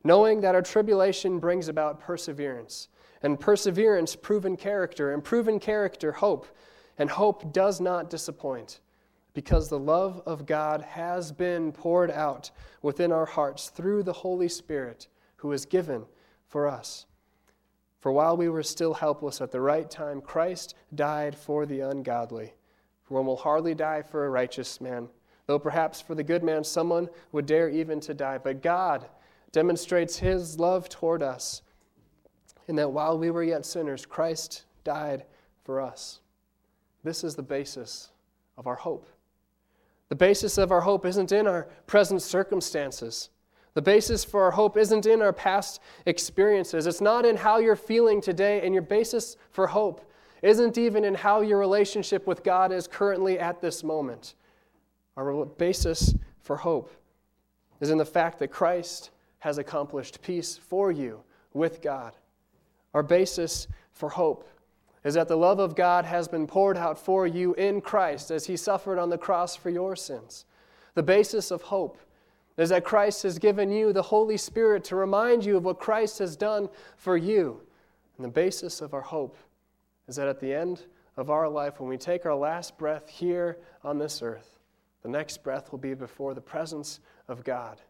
knowing 0.02 0.40
that 0.40 0.56
our 0.56 0.62
tribulation 0.62 1.38
brings 1.38 1.68
about 1.68 2.00
perseverance 2.00 2.88
and 3.22 3.38
perseverance, 3.38 4.16
proven 4.16 4.56
character, 4.56 5.12
and 5.12 5.22
proven 5.22 5.58
character, 5.58 6.12
hope. 6.12 6.46
And 6.98 7.10
hope 7.10 7.52
does 7.52 7.80
not 7.80 8.10
disappoint 8.10 8.80
because 9.34 9.68
the 9.68 9.78
love 9.78 10.20
of 10.26 10.46
God 10.46 10.82
has 10.82 11.30
been 11.30 11.70
poured 11.70 12.10
out 12.10 12.50
within 12.82 13.12
our 13.12 13.26
hearts 13.26 13.68
through 13.68 14.02
the 14.02 14.12
Holy 14.12 14.48
Spirit 14.48 15.06
who 15.36 15.52
is 15.52 15.64
given 15.64 16.04
for 16.48 16.66
us. 16.66 17.06
For 18.00 18.10
while 18.10 18.36
we 18.36 18.48
were 18.48 18.62
still 18.62 18.94
helpless 18.94 19.40
at 19.40 19.52
the 19.52 19.60
right 19.60 19.88
time, 19.90 20.20
Christ 20.20 20.74
died 20.94 21.36
for 21.36 21.66
the 21.66 21.80
ungodly. 21.80 22.54
For 23.04 23.14
one 23.14 23.26
will 23.26 23.36
hardly 23.36 23.74
die 23.74 24.02
for 24.02 24.26
a 24.26 24.30
righteous 24.30 24.80
man, 24.80 25.08
though 25.46 25.58
perhaps 25.58 26.00
for 26.00 26.14
the 26.14 26.24
good 26.24 26.42
man 26.42 26.64
someone 26.64 27.08
would 27.32 27.46
dare 27.46 27.68
even 27.68 28.00
to 28.00 28.14
die. 28.14 28.38
But 28.38 28.62
God 28.62 29.06
demonstrates 29.52 30.18
his 30.18 30.58
love 30.58 30.88
toward 30.88 31.22
us 31.22 31.62
in 32.68 32.76
that 32.76 32.92
while 32.92 33.18
we 33.18 33.30
were 33.30 33.42
yet 33.42 33.66
sinners, 33.66 34.06
Christ 34.06 34.64
died 34.84 35.24
for 35.64 35.80
us. 35.80 36.20
This 37.02 37.24
is 37.24 37.34
the 37.34 37.42
basis 37.42 38.10
of 38.56 38.66
our 38.66 38.76
hope. 38.76 39.08
The 40.08 40.16
basis 40.16 40.58
of 40.58 40.70
our 40.70 40.80
hope 40.80 41.04
isn't 41.04 41.32
in 41.32 41.46
our 41.46 41.68
present 41.86 42.22
circumstances. 42.22 43.30
The 43.74 43.82
basis 43.82 44.24
for 44.24 44.42
our 44.42 44.50
hope 44.50 44.76
isn't 44.76 45.06
in 45.06 45.22
our 45.22 45.32
past 45.32 45.80
experiences. 46.06 46.86
It's 46.86 47.00
not 47.00 47.24
in 47.24 47.36
how 47.36 47.58
you're 47.58 47.76
feeling 47.76 48.20
today, 48.20 48.62
and 48.64 48.74
your 48.74 48.82
basis 48.82 49.36
for 49.50 49.66
hope 49.66 50.10
isn't 50.42 50.78
even 50.78 51.04
in 51.04 51.14
how 51.14 51.40
your 51.40 51.58
relationship 51.58 52.26
with 52.26 52.42
God 52.42 52.72
is 52.72 52.86
currently 52.86 53.38
at 53.38 53.60
this 53.60 53.84
moment. 53.84 54.34
Our 55.16 55.44
basis 55.44 56.14
for 56.42 56.56
hope 56.56 56.90
is 57.80 57.90
in 57.90 57.98
the 57.98 58.04
fact 58.04 58.38
that 58.38 58.48
Christ 58.48 59.10
has 59.40 59.58
accomplished 59.58 60.22
peace 60.22 60.56
for 60.56 60.90
you 60.90 61.22
with 61.52 61.82
God. 61.82 62.14
Our 62.98 63.04
basis 63.04 63.68
for 63.92 64.08
hope 64.08 64.50
is 65.04 65.14
that 65.14 65.28
the 65.28 65.36
love 65.36 65.60
of 65.60 65.76
God 65.76 66.04
has 66.04 66.26
been 66.26 66.48
poured 66.48 66.76
out 66.76 66.98
for 66.98 67.28
you 67.28 67.54
in 67.54 67.80
Christ 67.80 68.32
as 68.32 68.46
he 68.46 68.56
suffered 68.56 68.98
on 68.98 69.08
the 69.08 69.16
cross 69.16 69.54
for 69.54 69.70
your 69.70 69.94
sins. 69.94 70.46
The 70.94 71.04
basis 71.04 71.52
of 71.52 71.62
hope 71.62 71.96
is 72.56 72.70
that 72.70 72.82
Christ 72.82 73.22
has 73.22 73.38
given 73.38 73.70
you 73.70 73.92
the 73.92 74.02
Holy 74.02 74.36
Spirit 74.36 74.82
to 74.82 74.96
remind 74.96 75.44
you 75.44 75.56
of 75.56 75.64
what 75.64 75.78
Christ 75.78 76.18
has 76.18 76.34
done 76.34 76.68
for 76.96 77.16
you. 77.16 77.60
And 78.16 78.24
the 78.24 78.30
basis 78.30 78.80
of 78.80 78.92
our 78.94 79.00
hope 79.00 79.36
is 80.08 80.16
that 80.16 80.26
at 80.26 80.40
the 80.40 80.52
end 80.52 80.82
of 81.16 81.30
our 81.30 81.48
life, 81.48 81.78
when 81.78 81.88
we 81.88 81.98
take 81.98 82.26
our 82.26 82.34
last 82.34 82.76
breath 82.78 83.08
here 83.08 83.58
on 83.84 84.00
this 84.00 84.22
earth, 84.22 84.58
the 85.04 85.08
next 85.08 85.44
breath 85.44 85.70
will 85.70 85.78
be 85.78 85.94
before 85.94 86.34
the 86.34 86.40
presence 86.40 86.98
of 87.28 87.44
God, 87.44 87.80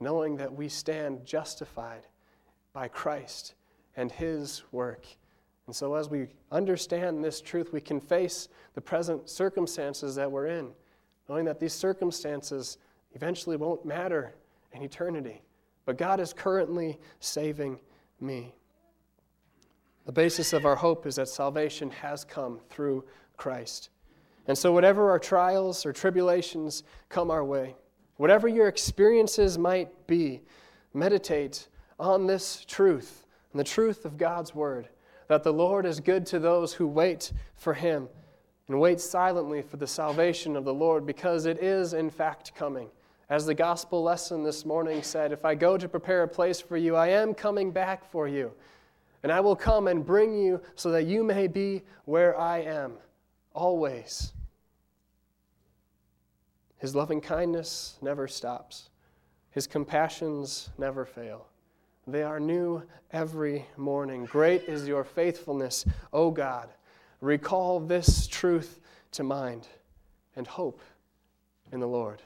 knowing 0.00 0.36
that 0.38 0.52
we 0.52 0.68
stand 0.68 1.24
justified 1.24 2.08
by 2.72 2.88
Christ 2.88 3.54
and 3.96 4.12
His 4.12 4.62
work. 4.72 5.06
And 5.66 5.74
so, 5.74 5.94
as 5.94 6.08
we 6.08 6.28
understand 6.52 7.24
this 7.24 7.40
truth, 7.40 7.72
we 7.72 7.80
can 7.80 8.00
face 8.00 8.48
the 8.74 8.80
present 8.80 9.28
circumstances 9.28 10.14
that 10.14 10.30
we're 10.30 10.46
in, 10.46 10.70
knowing 11.28 11.44
that 11.46 11.58
these 11.58 11.72
circumstances 11.72 12.78
eventually 13.14 13.56
won't 13.56 13.84
matter 13.84 14.34
in 14.72 14.82
eternity. 14.82 15.42
But 15.84 15.98
God 15.98 16.20
is 16.20 16.32
currently 16.32 16.98
saving 17.18 17.80
me. 18.20 18.54
The 20.04 20.12
basis 20.12 20.52
of 20.52 20.64
our 20.64 20.76
hope 20.76 21.04
is 21.04 21.16
that 21.16 21.28
salvation 21.28 21.90
has 21.90 22.24
come 22.24 22.60
through 22.70 23.04
Christ. 23.36 23.90
And 24.46 24.56
so, 24.56 24.70
whatever 24.70 25.10
our 25.10 25.18
trials 25.18 25.84
or 25.84 25.92
tribulations 25.92 26.84
come 27.08 27.28
our 27.32 27.44
way, 27.44 27.74
whatever 28.18 28.46
your 28.46 28.68
experiences 28.68 29.58
might 29.58 30.06
be, 30.06 30.42
meditate 30.94 31.66
on 31.98 32.28
this 32.28 32.64
truth 32.68 33.25
and 33.56 33.60
the 33.64 33.72
truth 33.72 34.04
of 34.04 34.18
God's 34.18 34.54
Word 34.54 34.86
that 35.28 35.42
the 35.42 35.50
Lord 35.50 35.86
is 35.86 35.98
good 35.98 36.26
to 36.26 36.38
those 36.38 36.74
who 36.74 36.86
wait 36.86 37.32
for 37.54 37.72
Him 37.72 38.06
and 38.68 38.78
wait 38.78 39.00
silently 39.00 39.62
for 39.62 39.78
the 39.78 39.86
salvation 39.86 40.56
of 40.56 40.66
the 40.66 40.74
Lord 40.74 41.06
because 41.06 41.46
it 41.46 41.62
is, 41.62 41.94
in 41.94 42.10
fact, 42.10 42.54
coming. 42.54 42.90
As 43.30 43.46
the 43.46 43.54
gospel 43.54 44.02
lesson 44.02 44.42
this 44.42 44.66
morning 44.66 45.02
said, 45.02 45.32
if 45.32 45.46
I 45.46 45.54
go 45.54 45.78
to 45.78 45.88
prepare 45.88 46.24
a 46.24 46.28
place 46.28 46.60
for 46.60 46.76
you, 46.76 46.96
I 46.96 47.08
am 47.08 47.32
coming 47.32 47.70
back 47.70 48.04
for 48.04 48.28
you. 48.28 48.52
And 49.22 49.32
I 49.32 49.40
will 49.40 49.56
come 49.56 49.88
and 49.88 50.04
bring 50.04 50.36
you 50.36 50.60
so 50.74 50.90
that 50.90 51.04
you 51.04 51.24
may 51.24 51.46
be 51.46 51.82
where 52.04 52.38
I 52.38 52.58
am, 52.58 52.92
always. 53.54 54.34
His 56.76 56.94
loving 56.94 57.22
kindness 57.22 57.96
never 58.02 58.28
stops, 58.28 58.90
His 59.50 59.66
compassions 59.66 60.68
never 60.76 61.06
fail. 61.06 61.46
They 62.06 62.22
are 62.22 62.38
new 62.38 62.82
every 63.10 63.66
morning. 63.76 64.26
Great 64.26 64.62
is 64.64 64.86
your 64.86 65.02
faithfulness, 65.02 65.84
O 66.12 66.30
God. 66.30 66.68
Recall 67.20 67.80
this 67.80 68.26
truth 68.26 68.80
to 69.12 69.24
mind 69.24 69.66
and 70.36 70.46
hope 70.46 70.80
in 71.72 71.80
the 71.80 71.88
Lord. 71.88 72.22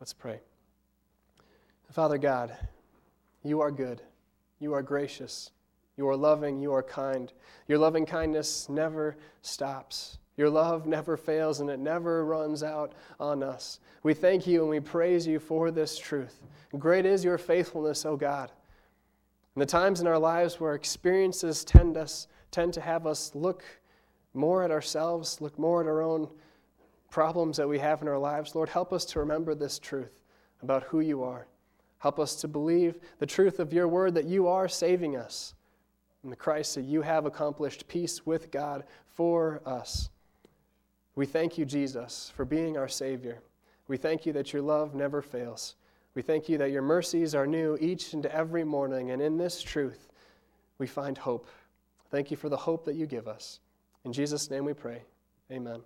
Let's 0.00 0.12
pray. 0.12 0.40
Father 1.90 2.18
God, 2.18 2.54
you 3.42 3.60
are 3.60 3.70
good, 3.70 4.02
you 4.60 4.74
are 4.74 4.82
gracious. 4.82 5.50
You 5.98 6.08
are 6.08 6.16
loving, 6.16 6.60
you 6.60 6.72
are 6.72 6.82
kind. 6.82 7.32
Your 7.66 7.78
loving 7.78 8.06
kindness 8.06 8.68
never 8.68 9.16
stops. 9.42 10.18
Your 10.36 10.48
love 10.48 10.86
never 10.86 11.16
fails 11.16 11.58
and 11.58 11.68
it 11.68 11.80
never 11.80 12.24
runs 12.24 12.62
out 12.62 12.92
on 13.18 13.42
us. 13.42 13.80
We 14.04 14.14
thank 14.14 14.46
you 14.46 14.60
and 14.60 14.70
we 14.70 14.78
praise 14.78 15.26
you 15.26 15.40
for 15.40 15.72
this 15.72 15.98
truth. 15.98 16.38
Great 16.78 17.04
is 17.04 17.24
your 17.24 17.36
faithfulness, 17.36 18.06
O 18.06 18.16
God. 18.16 18.52
In 19.58 19.60
the 19.60 19.66
times 19.66 20.00
in 20.00 20.06
our 20.06 20.20
lives 20.20 20.60
where 20.60 20.76
experiences 20.76 21.64
tend 21.64 21.96
us 21.96 22.28
tend 22.52 22.72
to 22.74 22.80
have 22.80 23.08
us 23.08 23.34
look 23.34 23.64
more 24.32 24.62
at 24.62 24.70
ourselves, 24.70 25.40
look 25.40 25.58
more 25.58 25.80
at 25.80 25.88
our 25.88 26.00
own 26.00 26.28
problems 27.10 27.56
that 27.56 27.68
we 27.68 27.80
have 27.80 28.00
in 28.00 28.06
our 28.06 28.20
lives, 28.20 28.54
Lord, 28.54 28.68
help 28.68 28.92
us 28.92 29.04
to 29.06 29.18
remember 29.18 29.56
this 29.56 29.80
truth 29.80 30.20
about 30.62 30.84
who 30.84 31.00
you 31.00 31.24
are. 31.24 31.48
Help 31.98 32.20
us 32.20 32.36
to 32.36 32.46
believe 32.46 33.00
the 33.18 33.26
truth 33.26 33.58
of 33.58 33.72
your 33.72 33.88
word 33.88 34.14
that 34.14 34.26
you 34.26 34.46
are 34.46 34.68
saving 34.68 35.16
us 35.16 35.54
in 36.22 36.30
the 36.30 36.36
Christ 36.36 36.76
that 36.76 36.84
you 36.84 37.02
have 37.02 37.26
accomplished 37.26 37.88
peace 37.88 38.24
with 38.24 38.52
God 38.52 38.84
for 39.06 39.60
us. 39.66 40.08
We 41.16 41.26
thank 41.26 41.58
you, 41.58 41.64
Jesus, 41.64 42.32
for 42.36 42.44
being 42.44 42.76
our 42.76 42.86
Savior. 42.86 43.42
We 43.88 43.96
thank 43.96 44.24
you 44.24 44.32
that 44.34 44.52
your 44.52 44.62
love 44.62 44.94
never 44.94 45.20
fails. 45.20 45.74
We 46.18 46.22
thank 46.22 46.48
you 46.48 46.58
that 46.58 46.72
your 46.72 46.82
mercies 46.82 47.32
are 47.36 47.46
new 47.46 47.78
each 47.80 48.12
and 48.12 48.26
every 48.26 48.64
morning, 48.64 49.12
and 49.12 49.22
in 49.22 49.38
this 49.38 49.62
truth 49.62 50.08
we 50.78 50.88
find 50.88 51.16
hope. 51.16 51.46
Thank 52.10 52.32
you 52.32 52.36
for 52.36 52.48
the 52.48 52.56
hope 52.56 52.84
that 52.86 52.96
you 52.96 53.06
give 53.06 53.28
us. 53.28 53.60
In 54.04 54.12
Jesus' 54.12 54.50
name 54.50 54.64
we 54.64 54.72
pray. 54.72 55.02
Amen. 55.52 55.80